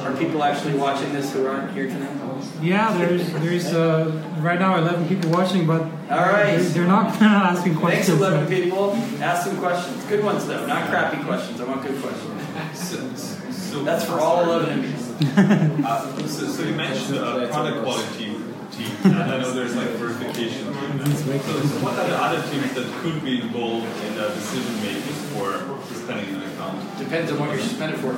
[0.00, 2.16] Are people actually watching this who aren't here tonight?
[2.62, 4.10] Yeah, there's there's uh,
[4.40, 6.56] right now 11 people watching, but All right.
[6.56, 8.08] they're, they're not asking questions.
[8.08, 8.48] Thanks, questions.
[8.50, 8.92] 11 people.
[9.22, 10.04] Ask some questions.
[10.04, 10.66] Good ones, though.
[10.66, 11.60] Not crappy questions.
[11.60, 12.42] I want good questions.
[12.74, 15.84] So, so, That's for all 11 of you.
[15.86, 18.35] uh, so, so you mentioned uh, product quality
[18.76, 20.72] team, and I know there's like verification.
[20.72, 25.16] So, so what are the other teams that could be involved in the decision making
[25.32, 26.98] for suspending an account?
[26.98, 28.16] Depends on what you're suspended for.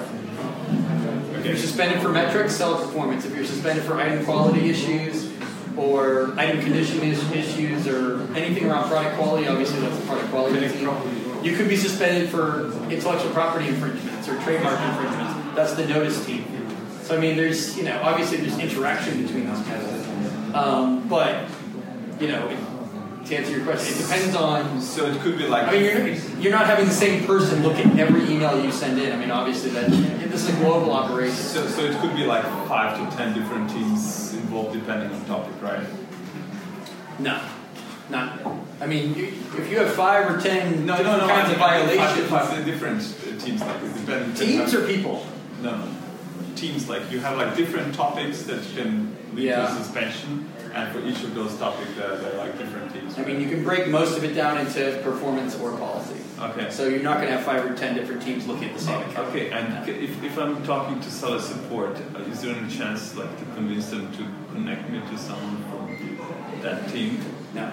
[1.39, 3.25] If you're suspended for metrics, seller performance.
[3.25, 5.33] If you're suspended for item quality issues
[5.77, 10.91] or item condition issues or anything around product quality, obviously that's a product quality team.
[11.43, 15.55] You could be suspended for intellectual property infringements or trademark infringements.
[15.55, 16.45] That's the notice team.
[17.03, 20.08] So I mean, there's you know obviously there's interaction between those people,
[20.59, 21.49] um, but
[22.21, 22.57] you know
[23.29, 26.09] to answer your question, it depends on So it could be like I mean, you're,
[26.41, 29.13] you're not having the same person look at every email you send in.
[29.13, 31.37] I mean, obviously, that this is a global operation.
[31.37, 35.61] So, so it could be like five to ten different teams involved depending on topic,
[35.61, 35.87] right?
[37.19, 37.41] No,
[38.09, 38.41] not.
[38.81, 41.27] I mean, you, if you have five or ten No, no, no.
[41.29, 44.41] kinds I of violations, five different uh, teams, like depends.
[44.41, 45.27] teams or people.
[45.63, 45.89] no, no.
[46.57, 49.67] Teams like you have like different topics that can lead Yeah.
[49.67, 53.19] to suspension, and for each of those topics, there, there are like different teams.
[53.19, 56.15] I mean, you can break most of it down into performance or policy.
[56.41, 56.71] Okay.
[56.71, 59.01] So you're not going to have five or ten different teams looking at the same
[59.01, 59.29] account.
[59.29, 63.37] Okay, and if, if I'm talking to seller support, uh, is there any chance like
[63.39, 64.25] to convince them to
[64.55, 67.21] connect me to someone from that team?
[67.55, 67.73] No.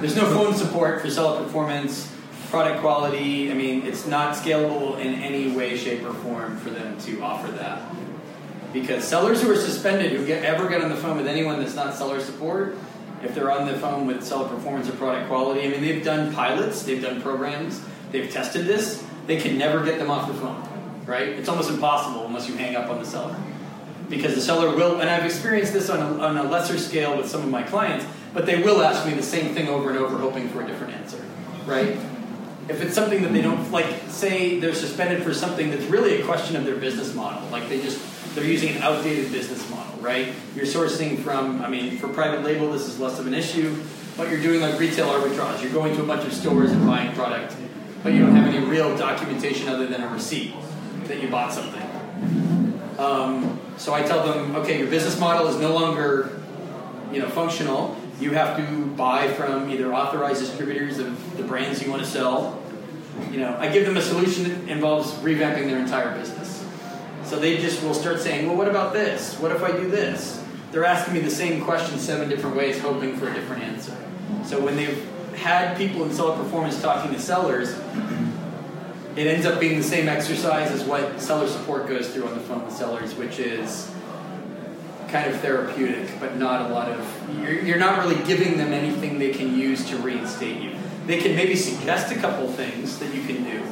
[0.00, 2.12] There's no phone support for seller performance,
[2.50, 3.50] product quality.
[3.50, 7.50] I mean, it's not scalable in any way, shape, or form for them to offer
[7.52, 7.82] that.
[8.74, 11.74] Because sellers who are suspended, who get, ever get on the phone with anyone that's
[11.74, 12.76] not seller support,
[13.22, 16.34] if they're on the phone with seller performance or product quality, I mean, they've done
[16.34, 20.68] pilots, they've done programs, they've tested this, they can never get them off the phone,
[21.06, 21.28] right?
[21.28, 23.36] It's almost impossible unless you hang up on the seller
[24.08, 27.28] because the seller will, and I've experienced this on a, on a lesser scale with
[27.28, 30.18] some of my clients, but they will ask me the same thing over and over,
[30.18, 31.24] hoping for a different answer,
[31.64, 31.96] right?
[32.68, 36.24] If it's something that they don't like, say they're suspended for something that's really a
[36.24, 37.98] question of their business model, like they just
[38.34, 40.32] they're using an outdated business model, right?
[40.56, 43.76] You're sourcing from, I mean, for private label, this is less of an issue,
[44.16, 45.62] but you're doing like retail arbitrage.
[45.62, 47.56] You're going to a bunch of stores and buying product,
[48.02, 50.52] but you don't have any real documentation other than a receipt
[51.04, 51.82] that you bought something.
[52.98, 56.40] Um, so I tell them, okay, your business model is no longer,
[57.12, 57.96] you know, functional.
[58.20, 62.62] You have to buy from either authorized distributors of the brands you want to sell.
[63.30, 66.43] You know, I give them a solution that involves revamping their entire business.
[67.24, 69.38] So they just will start saying, well, what about this?
[69.38, 70.42] What if I do this?
[70.70, 73.96] They're asking me the same question seven different ways, hoping for a different answer.
[74.44, 77.78] So when they've had people in seller performance talking to sellers,
[79.16, 82.40] it ends up being the same exercise as what seller support goes through on the
[82.40, 83.90] phone with sellers, which is
[85.08, 87.40] kind of therapeutic, but not a lot of.
[87.40, 90.72] You're, you're not really giving them anything they can use to reinstate you.
[91.06, 93.62] They can maybe suggest a couple things that you can do,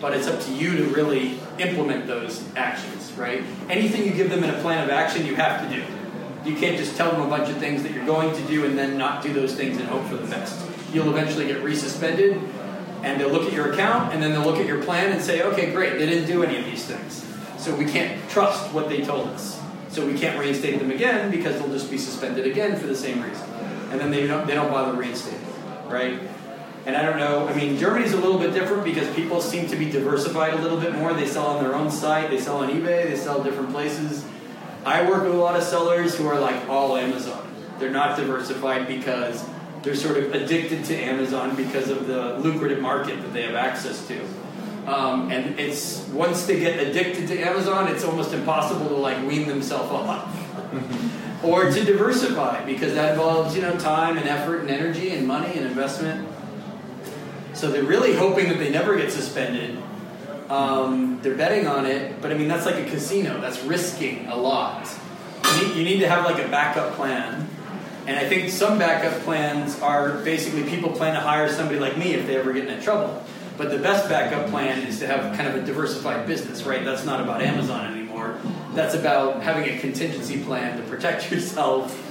[0.00, 3.42] but it's up to you to really implement those actions, right?
[3.68, 5.82] Anything you give them in a plan of action, you have to do.
[6.48, 8.78] You can't just tell them a bunch of things that you're going to do and
[8.78, 10.64] then not do those things and hope for the best.
[10.92, 12.40] You'll eventually get resuspended,
[13.02, 15.42] and they'll look at your account, and then they'll look at your plan and say,
[15.42, 17.24] okay, great, they didn't do any of these things.
[17.58, 19.60] So we can't trust what they told us.
[19.88, 23.22] So we can't reinstate them again because they'll just be suspended again for the same
[23.22, 23.48] reason.
[23.90, 25.40] And then they don't, they don't bother reinstating,
[25.88, 26.20] right?
[26.86, 29.76] And I don't know, I mean, Germany's a little bit different because people seem to
[29.76, 31.12] be diversified a little bit more.
[31.12, 34.24] They sell on their own site, they sell on eBay, they sell different places.
[34.84, 37.44] I work with a lot of sellers who are like all Amazon.
[37.80, 39.44] They're not diversified because
[39.82, 44.06] they're sort of addicted to Amazon because of the lucrative market that they have access
[44.06, 44.24] to.
[44.86, 49.48] Um, and it's once they get addicted to Amazon, it's almost impossible to like wean
[49.48, 51.42] themselves off.
[51.42, 55.56] or to diversify because that involves you know time and effort and energy and money
[55.56, 56.28] and investment.
[57.56, 59.82] So they're really hoping that they never get suspended.
[60.50, 63.40] Um, they're betting on it, but I mean that's like a casino.
[63.40, 64.86] That's risking a lot.
[65.42, 67.48] You need, you need to have like a backup plan.
[68.06, 72.12] And I think some backup plans are basically people plan to hire somebody like me
[72.12, 73.24] if they ever get into trouble.
[73.56, 76.84] But the best backup plan is to have kind of a diversified business, right?
[76.84, 78.38] That's not about Amazon anymore.
[78.74, 82.02] That's about having a contingency plan to protect yourself.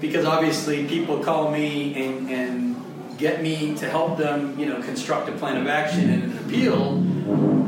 [0.00, 2.69] Because obviously, people call me and, and
[3.20, 6.94] get me to help them, you know, construct a plan of action and an appeal.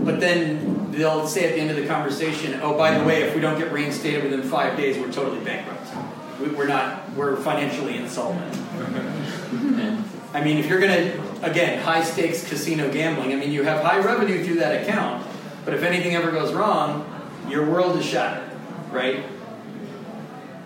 [0.04, 3.34] But then they'll say at the end of the conversation, "Oh, by the way, if
[3.34, 5.86] we don't get reinstated within five days, we're totally bankrupt.
[6.40, 7.12] We- We're not.
[7.14, 8.56] We're financially insolvent."
[10.34, 13.82] I mean, if you're going to, again, high stakes casino gambling, I mean, you have
[13.84, 15.22] high revenue through that account,
[15.66, 17.04] but if anything ever goes wrong,
[17.50, 18.48] your world is shattered,
[18.90, 19.22] right?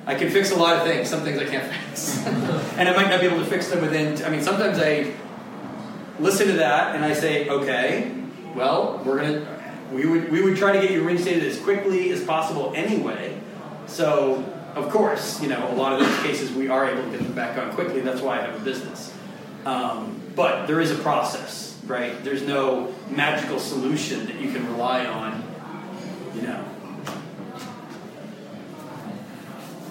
[0.07, 2.25] I can fix a lot of things, some things I can't fix.
[2.27, 5.13] and I might not be able to fix them within, I mean, sometimes I
[6.21, 8.13] listen to that and I say, okay,
[8.55, 9.57] well, we're going to,
[9.93, 13.37] we would, we would try to get you reinstated as quickly as possible anyway.
[13.89, 14.45] So,
[14.77, 17.33] of course, you know, a lot of those cases we are able to get them
[17.33, 18.01] back on quickly.
[18.01, 19.13] That's why I have a business.
[19.65, 22.23] Um, but there is a process, right?
[22.23, 25.43] There's no magical solution that you can rely on,
[26.37, 26.65] you know.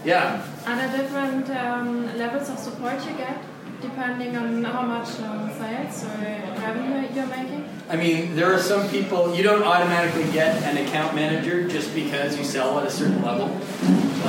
[0.05, 0.45] Yeah.
[0.67, 3.41] Are there different um, levels of support you get
[3.81, 6.17] depending on how much um, sales or
[6.61, 7.67] revenue you're making?
[7.89, 12.37] I mean, there are some people, you don't automatically get an account manager just because
[12.37, 13.45] you sell at a certain level.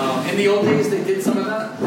[0.00, 1.80] Um, in the old days, they did some of that.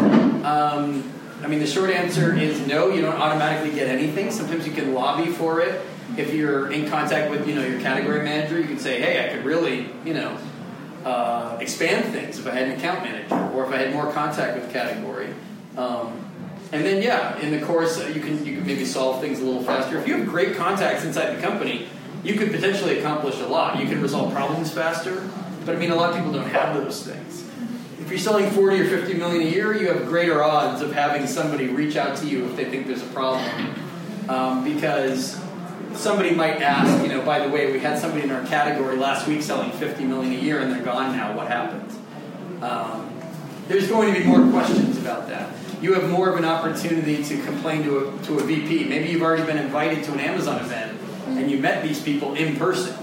[0.45, 1.11] Um,
[1.43, 4.31] I mean, the short answer is no, you don't automatically get anything.
[4.31, 5.81] Sometimes you can lobby for it.
[6.15, 9.35] If you're in contact with, you know, your category manager, you can say, hey, I
[9.35, 10.37] could really, you know,
[11.05, 14.59] uh, expand things if I had an account manager or if I had more contact
[14.59, 15.33] with category.
[15.77, 16.25] Um,
[16.71, 19.45] and then, yeah, in the course, uh, you can you can maybe solve things a
[19.45, 19.97] little faster.
[19.97, 21.87] If you have great contacts inside the company,
[22.23, 23.79] you could potentially accomplish a lot.
[23.79, 25.27] You can resolve problems faster.
[25.65, 27.45] But I mean, a lot of people don't have those things.
[27.99, 31.27] If you're selling 40 or 50 million a year, you have greater odds of having
[31.27, 33.75] somebody reach out to you if they think there's a problem.
[34.29, 35.39] Um, because
[35.99, 39.27] somebody might ask, you know, by the way, we had somebody in our category last
[39.27, 41.35] week selling 50 million a year and they're gone now.
[41.35, 41.91] What happened?
[42.63, 43.13] Um,
[43.67, 45.53] there's going to be more questions about that.
[45.81, 48.85] You have more of an opportunity to complain to a, to a VP.
[48.85, 50.97] Maybe you've already been invited to an Amazon event
[51.27, 52.95] and you met these people in person.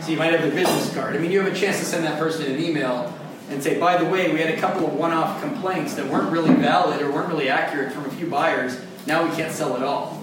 [0.00, 1.16] So you might have their business card.
[1.16, 3.12] I mean, you have a chance to send that person an email
[3.50, 6.30] and say, by the way, we had a couple of one off complaints that weren't
[6.30, 8.80] really valid or weren't really accurate from a few buyers.
[9.06, 10.22] Now we can't sell at all.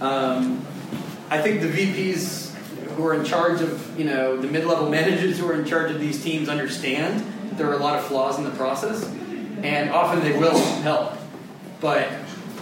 [0.00, 0.64] Um,
[1.30, 2.54] I think the VPs
[2.96, 5.90] who are in charge of, you know, the mid level managers who are in charge
[5.90, 9.04] of these teams understand there are a lot of flaws in the process,
[9.62, 11.12] and often they will help.
[11.80, 12.08] But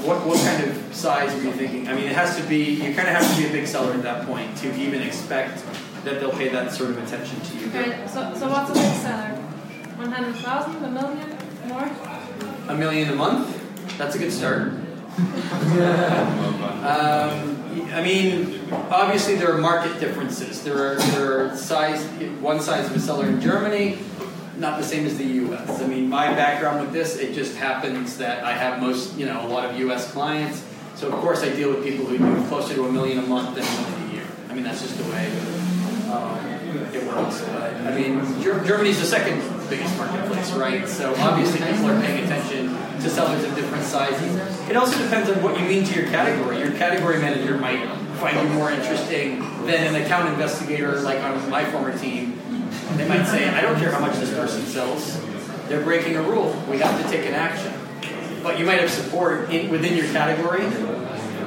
[0.04, 1.88] what, what kind of size are you thinking?
[1.88, 3.92] I mean, it has to be, you kind of have to be a big seller
[3.92, 5.62] at that point to even expect
[6.04, 7.68] that they'll pay that sort of attention to you.
[7.68, 9.34] Okay, so, so what's a big seller?
[9.96, 11.90] 100,000, a million, more?
[12.68, 13.98] A million a month?
[13.98, 14.72] That's a good start.
[16.76, 17.55] Um,
[17.92, 18.60] I mean,
[18.90, 20.62] obviously there are market differences.
[20.62, 22.02] There are there are size
[22.40, 23.98] one size of a seller in Germany,
[24.58, 25.82] not the same as the U.S.
[25.82, 29.46] I mean, my background with this, it just happens that I have most, you know,
[29.46, 30.10] a lot of U.S.
[30.12, 30.64] clients.
[30.94, 33.54] So of course I deal with people who do closer to a million a month
[33.54, 34.26] than a million a year.
[34.48, 35.26] I mean, that's just the way
[36.10, 36.46] um,
[36.94, 37.42] it works.
[37.42, 40.88] But, I mean, Ger- Germany's the second biggest marketplace, right?
[40.88, 42.68] So obviously people are paying attention
[43.00, 44.36] to sellers of different sizes.
[44.68, 46.58] It also depends on what you mean to your category.
[46.58, 47.86] Your category manager might
[48.16, 52.38] find you more interesting than an account investigator like on my former team.
[52.96, 55.20] They might say, I don't care how much this person sells.
[55.68, 56.56] They're breaking a rule.
[56.70, 57.72] We have to take an action.
[58.42, 60.64] But you might have support in, within your category.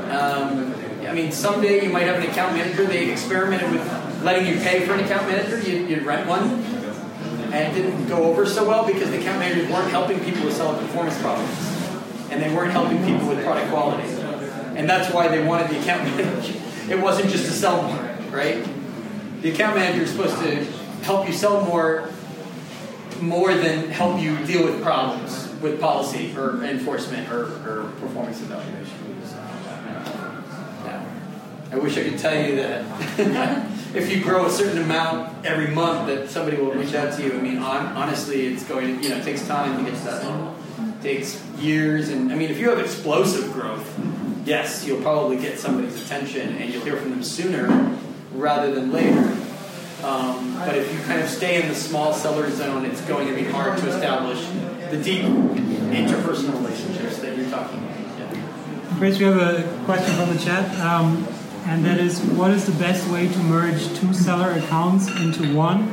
[0.09, 0.75] Um,
[1.07, 2.85] I mean, someday you might have an account manager.
[2.85, 5.59] They experimented with letting you pay for an account manager.
[5.61, 6.61] You, you'd rent one,
[7.51, 10.55] and it didn't go over so well because the account managers weren't helping people with
[10.55, 11.57] solid performance problems,
[12.31, 14.07] and they weren't helping people with product quality.
[14.75, 16.59] And that's why they wanted the account manager.
[16.89, 18.67] It wasn't just to sell more, right?
[19.43, 20.65] The account manager is supposed to
[21.03, 22.09] help you sell more,
[23.21, 29.08] more than help you deal with problems with policy or enforcement or, or performance evaluation.
[31.71, 32.83] I wish I could tell you that
[33.95, 37.37] if you grow a certain amount every month, that somebody will reach out to you.
[37.37, 40.05] I mean, hon- honestly, it's going to, you know, it takes time to get to
[40.05, 40.55] that level.
[40.79, 42.09] It takes years.
[42.09, 43.99] And I mean, if you have explosive growth,
[44.45, 47.97] yes, you'll probably get somebody's attention and you'll hear from them sooner
[48.33, 49.37] rather than later.
[50.03, 53.35] Um, but if you kind of stay in the small seller zone, it's going to
[53.35, 54.43] be hard to establish
[54.89, 57.99] the deep interpersonal relationships that you're talking about.
[58.97, 61.25] Chris, we have a question from the chat, um,
[61.69, 65.91] and that is, what is the best way to merge two seller accounts into one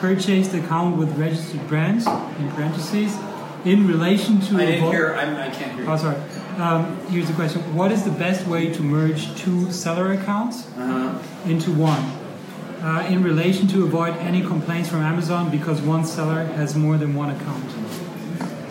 [0.00, 3.16] purchased account with registered brands, in parentheses,
[3.64, 4.56] in relation to...
[4.56, 5.90] I didn't hear, I'm, I can't hear you.
[5.90, 6.16] Oh, sorry.
[6.58, 7.60] Um, here's the question.
[7.74, 11.18] What is the best way to merge two seller accounts Uh-huh.
[11.48, 12.02] into one?
[12.82, 17.14] Uh, in relation to avoid any complaints from Amazon because one seller has more than
[17.14, 17.64] one account.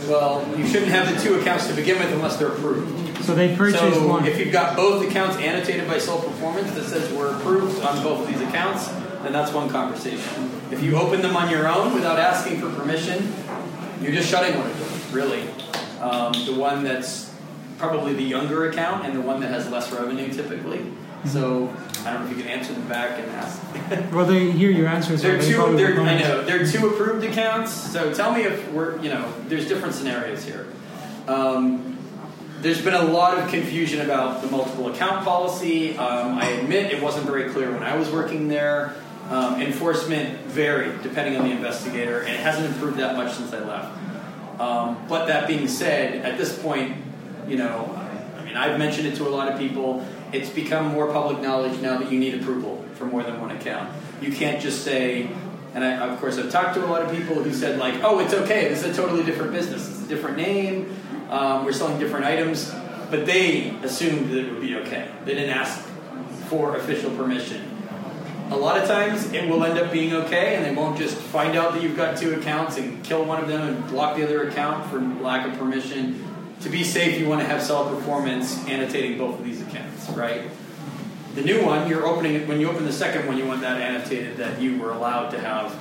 [0.07, 3.23] Well, you shouldn't have the two accounts to begin with unless they're approved.
[3.23, 4.25] So they purchase so one.
[4.25, 8.21] if you've got both accounts annotated by Seller Performance that says we're approved on both
[8.21, 8.87] of these accounts,
[9.23, 10.51] then that's one conversation.
[10.71, 13.33] If you open them on your own without asking for permission,
[14.01, 15.47] you're just shutting one of them, really.
[16.01, 17.33] Um, the one that's
[17.77, 20.85] probably the younger account and the one that has less revenue typically.
[21.25, 21.73] So
[22.05, 23.61] I don't know if you can answer them back and ask.
[24.13, 25.21] Well, they hear your answers.
[25.21, 25.61] so They're two.
[25.61, 27.71] I know they're two approved accounts.
[27.71, 30.67] So tell me if we're you know there's different scenarios here.
[31.27, 31.97] Um,
[32.61, 35.97] there's been a lot of confusion about the multiple account policy.
[35.97, 38.95] Um, I admit it wasn't very clear when I was working there.
[39.29, 43.59] Um, enforcement varied depending on the investigator, and it hasn't improved that much since I
[43.59, 44.59] left.
[44.59, 46.97] Um, but that being said, at this point,
[47.47, 47.99] you know,
[48.37, 50.05] I mean, I've mentioned it to a lot of people.
[50.33, 53.93] It's become more public knowledge now that you need approval for more than one account.
[54.19, 55.29] You can't just say,
[55.75, 58.19] and I, of course, I've talked to a lot of people who said, like, oh,
[58.19, 60.95] it's okay, this is a totally different business, it's a different name,
[61.29, 62.73] um, we're selling different items,
[63.11, 65.07] but they assumed that it would be okay.
[65.23, 65.79] They didn't ask
[66.47, 67.69] for official permission.
[68.49, 71.55] A lot of times it will end up being okay, and they won't just find
[71.55, 74.47] out that you've got two accounts and kill one of them and block the other
[74.47, 76.23] account for lack of permission.
[76.63, 80.49] To be safe, you want to have Seller Performance annotating both of these accounts, right?
[81.35, 83.81] The new one, you're opening it when you open the second one, you want that
[83.81, 85.77] annotated that you were allowed to have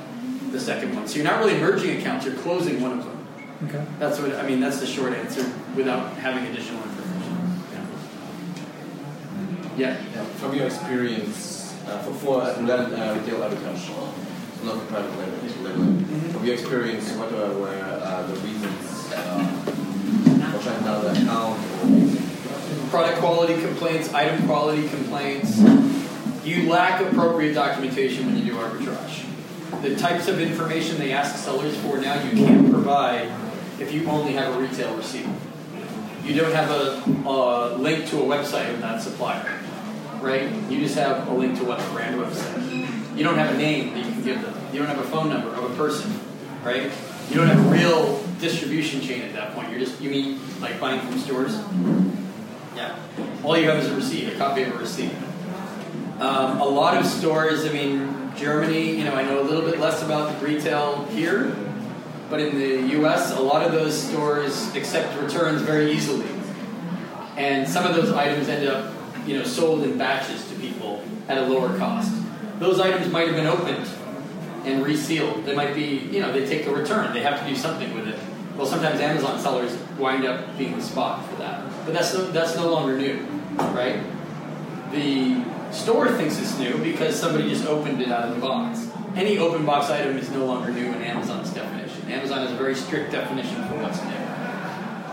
[0.50, 1.06] the second one.
[1.06, 3.26] So you're not really merging accounts, you're closing one of them.
[3.68, 3.84] Okay.
[4.00, 4.58] That's what I mean.
[4.58, 7.62] That's the short answer without having additional information.
[9.76, 10.02] Yeah.
[10.14, 16.32] Yeah, From your experience, uh, for, for uh, retail arbitrage, not for private label, label.
[16.32, 19.81] From your experience, what are, were uh, the reasons uh,
[20.64, 21.58] down the account?
[22.90, 25.58] Product quality complaints, item quality complaints.
[26.44, 29.26] You lack appropriate documentation when you do arbitrage.
[29.82, 33.32] The types of information they ask sellers for now you can't provide
[33.80, 35.26] if you only have a retail receipt.
[36.24, 39.58] You don't have a, a link to a website of that supplier,
[40.20, 40.52] right?
[40.70, 43.16] You just have a link to what brand website.
[43.16, 44.54] You don't have a name that you can give them.
[44.72, 46.20] You don't have a phone number of a person,
[46.62, 46.92] right?
[47.32, 49.70] You don't have a real distribution chain at that point.
[49.70, 51.58] You're just you mean like buying from stores.
[52.76, 52.94] Yeah.
[53.42, 55.14] All you have is a receipt, a copy of a receipt.
[56.20, 59.80] Um, a lot of stores, I mean, Germany, you know, I know a little bit
[59.80, 61.56] less about the retail here,
[62.28, 66.28] but in the US, a lot of those stores accept returns very easily.
[67.38, 68.92] And some of those items end up,
[69.26, 72.12] you know, sold in batches to people at a lower cost.
[72.58, 73.88] Those items might have been opened
[74.64, 75.44] and resealed.
[75.44, 77.12] They might be, you know, they take the return.
[77.12, 78.18] They have to do something with it.
[78.56, 81.64] Well, sometimes Amazon sellers wind up being the spot for that.
[81.84, 83.18] But that's no, that's no longer new,
[83.56, 84.00] right?
[84.92, 85.42] The
[85.72, 88.88] store thinks it's new because somebody just opened it out of the box.
[89.16, 92.10] Any open box item is no longer new in Amazon's definition.
[92.10, 94.10] Amazon has a very strict definition for what's new.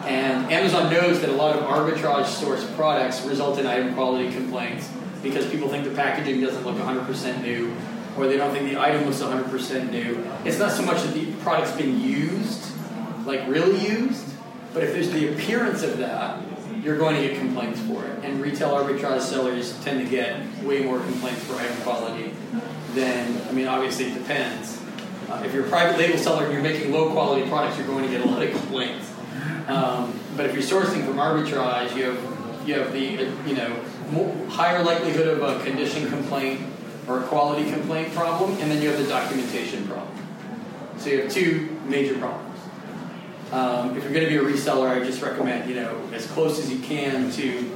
[0.08, 4.90] And Amazon knows that a lot of arbitrage source products result in item quality complaints
[5.22, 7.76] because people think the packaging doesn't look 100% new
[8.20, 10.28] or they don't think the item was 100% new.
[10.44, 12.72] It's not so much that the product's been used,
[13.26, 14.26] like really used,
[14.74, 16.42] but if there's the appearance of that,
[16.84, 18.24] you're going to get complaints for it.
[18.26, 22.34] And retail arbitrage sellers tend to get way more complaints for item quality
[22.94, 24.82] than, I mean, obviously it depends.
[25.30, 28.04] Uh, if you're a private label seller and you're making low quality products, you're going
[28.04, 29.12] to get a lot of complaints.
[29.68, 34.48] Um, but if you're sourcing from arbitrage, you have you have the uh, you know
[34.50, 36.62] higher likelihood of a condition complaint
[37.10, 40.16] or a quality complaint problem, and then you have the documentation problem.
[40.98, 42.60] So you have two major problems.
[43.52, 46.60] Um, if you're going to be a reseller, I just recommend you know as close
[46.60, 47.76] as you can to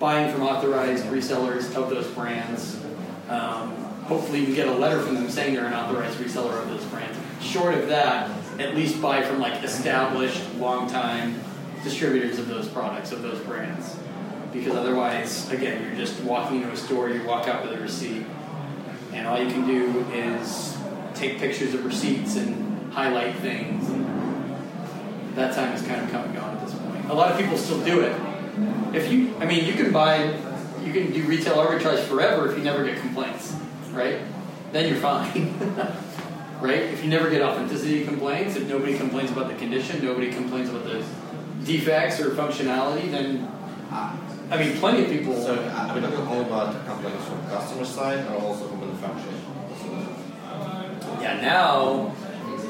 [0.00, 2.82] buying from authorized resellers of those brands.
[3.28, 3.70] Um,
[4.04, 6.84] hopefully, you can get a letter from them saying they're an authorized reseller of those
[6.86, 7.16] brands.
[7.40, 11.40] Short of that, at least buy from like established, long-time
[11.84, 13.96] distributors of those products of those brands.
[14.52, 18.26] because otherwise, again, you're just walking into a store, you walk out with a receipt,
[19.12, 20.76] and all you can do is
[21.14, 23.88] take pictures of receipts and highlight things.
[25.34, 27.04] That time is kind of come and gone at this point.
[27.06, 28.18] A lot of people still do it.
[28.94, 30.24] If you, I mean, you can buy,
[30.84, 33.54] you can do retail arbitrage forever if you never get complaints,
[33.92, 34.20] right?
[34.72, 35.54] Then you're fine.
[36.60, 36.82] right?
[36.82, 40.84] If you never get authenticity complaints, if nobody complains about the condition, nobody complains about
[40.84, 41.04] the
[41.64, 43.48] defects or functionality, then
[43.90, 44.18] ah,
[44.50, 45.40] I mean, plenty of people.
[45.40, 49.36] So are we talking only about complaints from customer side or also from manufacturing?
[51.20, 52.14] Yeah, now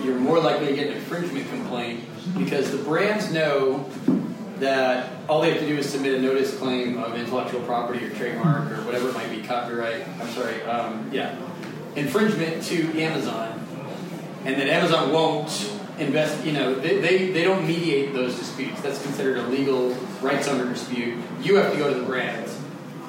[0.05, 2.05] you're more likely to get an infringement complaint
[2.37, 3.89] because the brands know
[4.59, 8.11] that all they have to do is submit a notice claim of intellectual property or
[8.11, 10.07] trademark or whatever it might be, copyright.
[10.21, 11.35] I'm sorry, um, yeah,
[11.97, 13.67] infringement to Amazon,
[14.45, 15.49] and then Amazon won't
[16.01, 16.45] invest.
[16.45, 18.81] You know, they, they, they don't mediate those disputes.
[18.81, 19.91] That's considered a legal
[20.21, 21.19] rights owner dispute.
[21.43, 22.59] You have to go to the brands,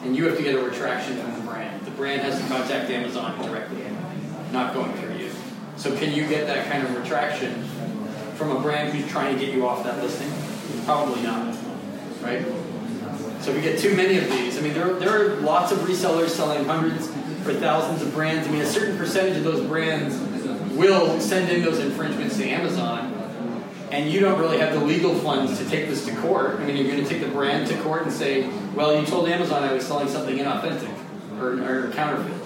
[0.03, 1.85] and you have to get a retraction from the brand.
[1.85, 3.83] The brand has to contact Amazon directly,
[4.51, 5.31] not going through you.
[5.77, 7.63] So, can you get that kind of retraction
[8.35, 10.31] from a brand who's trying to get you off that listing?
[10.85, 11.55] Probably not,
[12.21, 12.45] right?
[13.41, 16.29] So, we get too many of these, I mean, there, there are lots of resellers
[16.29, 17.07] selling hundreds
[17.47, 18.47] or thousands of brands.
[18.47, 20.15] I mean, a certain percentage of those brands
[20.81, 23.13] will send in those infringements to Amazon,
[23.91, 26.59] and you don't really have the legal funds to take this to court.
[26.59, 29.29] I mean, you're going to take the brand to court and say, well, you told
[29.29, 30.93] Amazon I was selling something inauthentic
[31.39, 32.37] or, or counterfeit.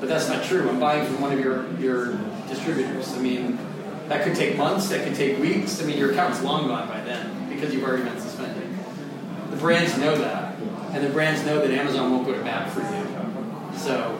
[0.00, 0.68] But that's not true.
[0.68, 2.18] I'm buying from one of your, your
[2.48, 3.12] distributors.
[3.14, 3.58] I mean,
[4.08, 5.82] that could take months, that could take weeks.
[5.82, 8.68] I mean, your account's long gone by then because you've already been suspended.
[9.50, 10.56] The brands know that,
[10.92, 13.78] and the brands know that Amazon won't go to bat for you.
[13.78, 14.18] So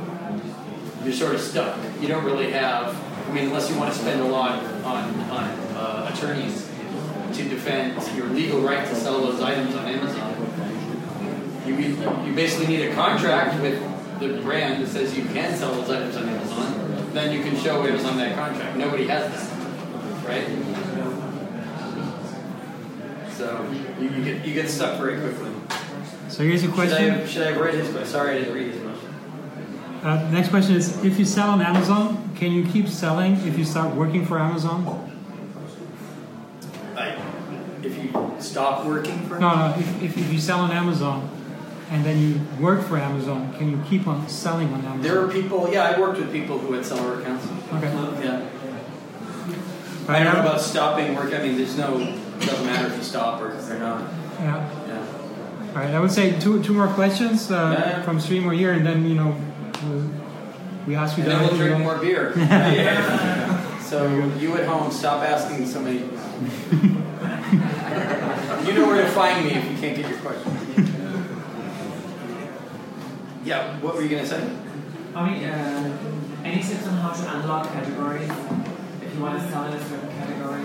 [1.04, 1.78] you're sort of stuck.
[2.00, 2.94] You don't really have,
[3.28, 5.44] I mean, unless you want to spend a lot on, on
[5.76, 6.66] uh, attorneys
[7.34, 10.34] to defend your legal right to sell those items on Amazon.
[11.66, 13.78] You, you basically need a contract with
[14.18, 17.10] the brand that says you can sell those items on Amazon.
[17.12, 18.76] Then you can show Amazon that contract.
[18.78, 20.46] Nobody has that, right?
[23.34, 23.70] So
[24.00, 25.50] you, you get you get stuck very quickly.
[26.28, 27.10] So here's a Should I question.
[27.10, 28.08] have, should I have read his question?
[28.08, 28.87] Sorry, I didn't read his question.
[30.02, 33.64] Uh, next question is: If you sell on Amazon, can you keep selling if you
[33.64, 34.84] start working for Amazon?
[36.94, 37.18] Like,
[37.82, 39.74] if you stop working for No, no.
[39.78, 41.28] If, if, if you sell on Amazon
[41.90, 45.02] and then you work for Amazon, can you keep on selling on Amazon?
[45.02, 47.46] There are people, yeah, I worked with people who had seller accounts.
[47.72, 47.92] Okay.
[48.24, 48.48] Yeah.
[50.08, 51.34] I don't know about stopping work.
[51.34, 54.10] I mean, there's no, it doesn't matter if you stop or, or not.
[54.40, 54.86] Yeah.
[54.86, 55.06] Yeah.
[55.68, 55.94] All right.
[55.94, 59.04] I would say two two more questions uh, Yeah, from stream or here, and then
[59.04, 59.36] you know
[60.86, 61.68] we ask you And then we'll directly.
[61.68, 62.32] drink more beer.
[63.88, 64.04] So
[64.38, 66.00] you at home, stop asking so many.
[66.00, 66.04] you
[68.74, 70.52] know where to find me if you can't get your question.
[73.44, 74.46] Yeah, what were you gonna say?
[75.14, 75.98] I mean, uh,
[76.44, 78.28] any tips on how to unlock categories?
[79.00, 80.64] If you want to sell in a certain category,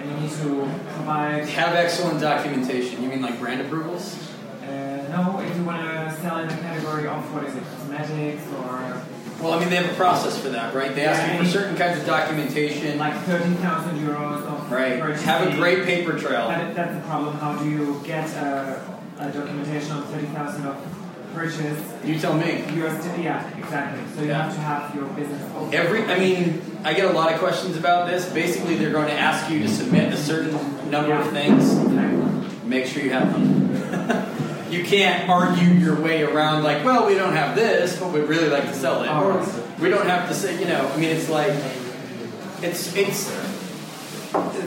[0.00, 1.46] and you need to provide.
[1.50, 3.02] Have excellent documentation.
[3.02, 4.16] You mean like brand approvals?
[4.62, 4.66] Uh,
[5.10, 7.62] no, if you want to sell in a category of what is it,
[7.96, 9.02] cosmetics or
[9.42, 10.94] Well, I mean, they have a process for that, right?
[10.94, 12.98] They ask you for certain kinds of documentation.
[12.98, 15.00] like thirteen thousand euros of Right.
[15.00, 15.26] purchasing.
[15.28, 16.48] Have a great paper trail.
[16.48, 17.36] That, that's the problem.
[17.36, 18.80] How do you get a,
[19.18, 20.76] a documentation of thirty thousand of
[21.34, 21.80] purchase?
[22.04, 22.62] You tell me.
[22.66, 24.02] Still, yeah, exactly.
[24.14, 24.42] So you Yeah.
[24.44, 25.42] have to have your business.
[25.54, 25.74] open.
[25.74, 28.26] Every, I mean, I get a lot of questions about this.
[28.32, 30.52] Basically, they're going to ask you to submit a certain
[30.90, 31.74] number of things.
[32.64, 34.32] Make sure you have them.
[34.70, 38.48] you can't argue your way around like, well, we don't have this, but we'd really
[38.48, 39.08] like to sell it.
[39.08, 39.38] Or
[39.80, 41.52] we don't have to say, you know, I mean, it's like,
[42.62, 43.30] it's it's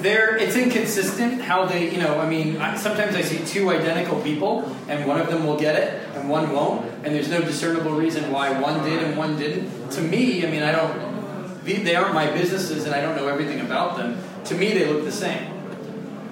[0.02, 4.22] they're it's inconsistent how they, you know, I mean, I, sometimes I see two identical
[4.22, 7.92] people, and one of them will get it and one won't, and there's no discernible
[7.92, 9.90] reason why one did and one didn't.
[9.92, 13.28] To me, I mean, I don't, they- they aren't my businesses, and I don't know
[13.28, 14.18] everything about them.
[14.46, 15.52] To me, they look the same.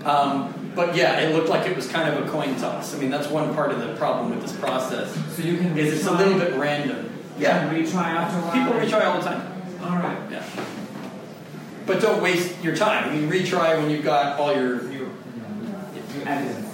[0.06, 2.96] Um, but yeah, it looked like it was kind of a coin toss.
[2.96, 5.12] I mean, that's one part of the problem with this process.
[5.36, 7.12] So you can Is it's a little bit random.
[7.40, 8.54] Yeah, retry after a while.
[8.54, 9.64] People retry all the time.
[9.82, 10.32] All right.
[10.32, 10.46] Yeah.
[11.88, 13.10] But don't waste your time.
[13.10, 15.10] I mean, retry when you've got all your, your
[16.26, 16.68] Evidence.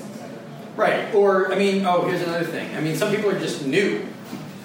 [0.76, 1.14] right.
[1.16, 2.76] Or I mean, oh, here's another thing.
[2.76, 4.06] I mean, some people are just new.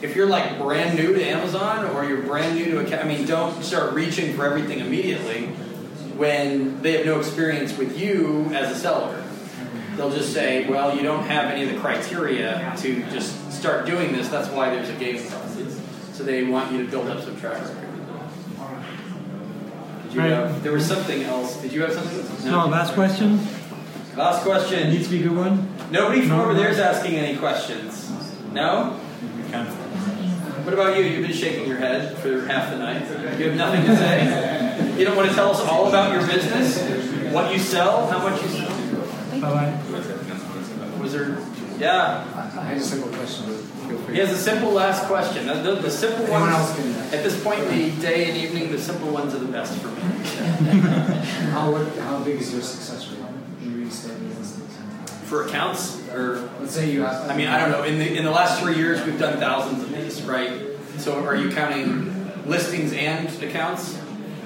[0.02, 3.27] If you're like brand new to Amazon or you're brand new to a, I mean,
[3.27, 5.47] don't start reaching for everything immediately
[6.16, 9.24] when they have no experience with you as a seller.
[9.99, 14.12] They'll just say, well, you don't have any of the criteria to just start doing
[14.12, 14.29] this.
[14.29, 15.81] That's why there's a gating process.
[16.12, 17.75] So they want you to build up some track record.
[20.05, 20.31] Did you Right.
[20.31, 21.57] have, there was something else.
[21.61, 22.49] Did you have something?
[22.51, 23.41] No, last question.
[24.16, 24.91] Last question.
[24.91, 25.69] Needs to be a good one.
[25.91, 26.45] Nobody from No.
[26.45, 28.09] over there is asking any questions.
[28.53, 28.91] No?
[30.65, 31.05] What about you?
[31.05, 33.03] You've been shaking your head for half the night.
[33.39, 34.95] You have nothing to say.
[34.99, 36.79] You don't want to tell us all about your business,
[37.33, 38.69] what you sell, how much you sell.
[39.41, 39.79] Bye bye.
[41.09, 41.39] Was there?
[41.80, 42.22] Yeah.
[42.59, 43.56] I had a simple question, but
[43.89, 44.14] feel free.
[44.16, 45.47] He has a simple last question.
[45.47, 48.36] The, the, the simple Anyone ones, else can- at this point in the day and
[48.36, 50.02] evening, the simple ones are the best for me.
[51.52, 53.20] How, what, how big is your success rate
[53.62, 54.59] in real estate business?
[55.24, 57.30] For accounts, or Let's say you have.
[57.30, 57.85] I mean, I don't know.
[57.85, 60.60] In the in the last three years, we've done thousands of these, right?
[60.98, 62.12] So, are you counting
[62.47, 63.98] listings and accounts?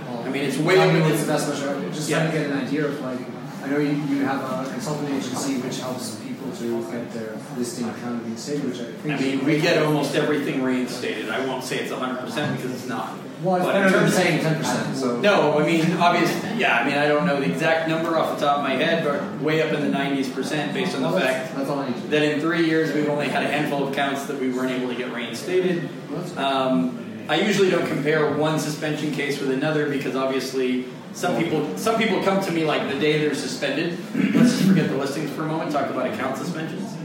[0.08, 1.90] I mean, it's way Tell over me the- what's the best measure.
[1.90, 2.18] Just Yeah.
[2.18, 3.18] trying to get an idea of like,
[3.64, 6.21] I know you, you have a consulting agency which helps people
[6.58, 9.14] to get their listing which I think.
[9.14, 11.28] I mean, we get almost everything reinstated.
[11.30, 12.24] I won't say it's 100%
[12.56, 13.18] because it's not.
[13.42, 14.96] Well, it's But better than saying ten percent.
[14.96, 18.38] So No, I mean, obviously, yeah, I mean, I don't know the exact number off
[18.38, 21.12] the top of my head, but way up in the 90s percent based on Well,
[21.14, 22.08] the that's, fact that's all I need to.
[22.08, 24.88] that in three years we've only had a handful of counts that we weren't able
[24.88, 25.88] to get reinstated.
[26.36, 31.96] Um, I usually don't compare one suspension case with another because obviously some people some
[31.98, 33.98] people come to me like the day they're suspended.
[34.72, 35.70] Forget the listings for a moment.
[35.70, 36.96] Talk about account suspensions.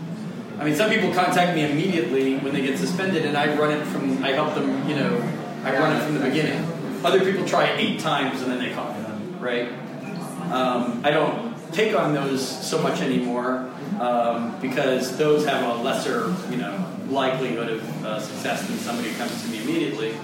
[0.57, 3.83] I mean, some people contact me immediately when they get suspended, and I run it
[3.87, 4.87] from I help them.
[4.87, 5.21] You know,
[5.65, 6.65] I run it from the beginning.
[7.03, 9.01] Other people try eight times and then they call me,
[9.41, 9.67] right?
[10.49, 13.69] Um, I don't take on those so much anymore
[13.99, 19.17] um, because those have a lesser, you know, likelihood of uh, success than somebody who
[19.17, 20.15] comes to me immediately.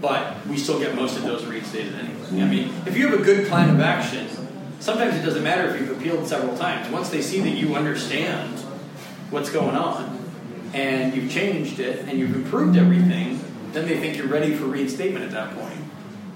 [0.00, 2.42] But we still get most of those reinstated anyway.
[2.42, 4.28] I mean, if you have a good plan of action,
[4.80, 6.90] sometimes it doesn't matter if you've appealed several times.
[6.92, 8.58] Once they see that you understand
[9.30, 10.18] what's going on
[10.72, 13.40] and you've changed it and you've improved everything,
[13.72, 15.80] then they think you're ready for reinstatement at that point.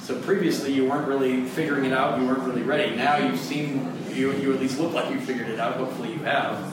[0.01, 2.97] So previously you weren't really figuring it out, you weren't really ready.
[2.97, 6.19] Now you've seen, you, you at least look like you figured it out, hopefully you
[6.21, 6.73] have.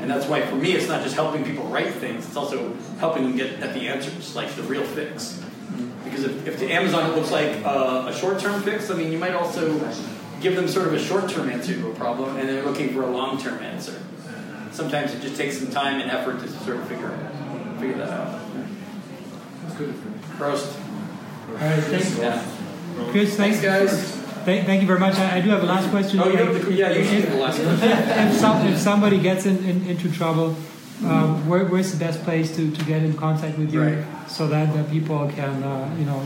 [0.00, 3.22] And that's why for me it's not just helping people write things, it's also helping
[3.22, 5.42] them get at the answers, like the real fix.
[6.04, 9.18] Because if, if to Amazon it looks like uh, a short-term fix, I mean you
[9.18, 9.78] might also
[10.44, 13.10] give them sort of a short-term answer to a problem and they're looking for a
[13.10, 13.98] long-term answer.
[14.72, 17.16] Sometimes it just takes some time and effort to sort of figure,
[17.80, 18.40] figure that out.
[19.66, 19.94] It's good.
[20.36, 20.78] Prost.
[21.48, 22.18] All right, thanks.
[22.18, 22.44] Yeah.
[23.10, 24.10] Chris, thanks, guys.
[24.44, 25.14] Thank, thank you very much.
[25.14, 26.20] I, I do have a last question.
[26.20, 28.28] Oh, you have the, yeah, you should if, have the last question.
[28.28, 30.54] if, some, if somebody gets in, in, into trouble,
[31.04, 34.28] um, where, where's the best place to, to get in contact with you Right.
[34.28, 36.20] so that, that people can uh, you know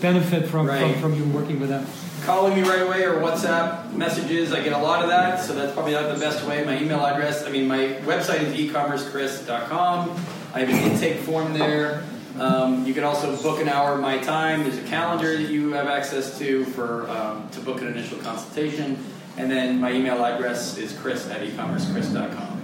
[0.00, 0.80] benefit from, Right.
[0.80, 1.86] from, from you working with them?
[2.26, 4.52] calling me right away or WhatsApp messages.
[4.52, 6.64] I get a lot of that, so that's probably not the best way.
[6.64, 10.10] My email address, I mean, my website is ecommercechris.com.
[10.52, 12.02] I have an intake form there.
[12.38, 14.64] Um, you can also book an hour of my time.
[14.64, 18.98] There's a calendar that you have access to for um, to book an initial consultation.
[19.38, 22.54] And then my email address is chris at ecommercechris.com.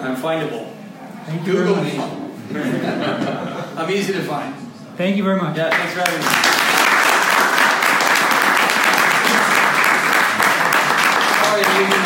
[0.00, 0.72] I'm findable.
[1.26, 1.98] Thank Google me.
[3.76, 4.63] I'm easy to find.
[4.96, 5.56] Thank you very much.
[5.56, 6.26] Yeah, thanks for having me.
[11.42, 12.03] Sorry,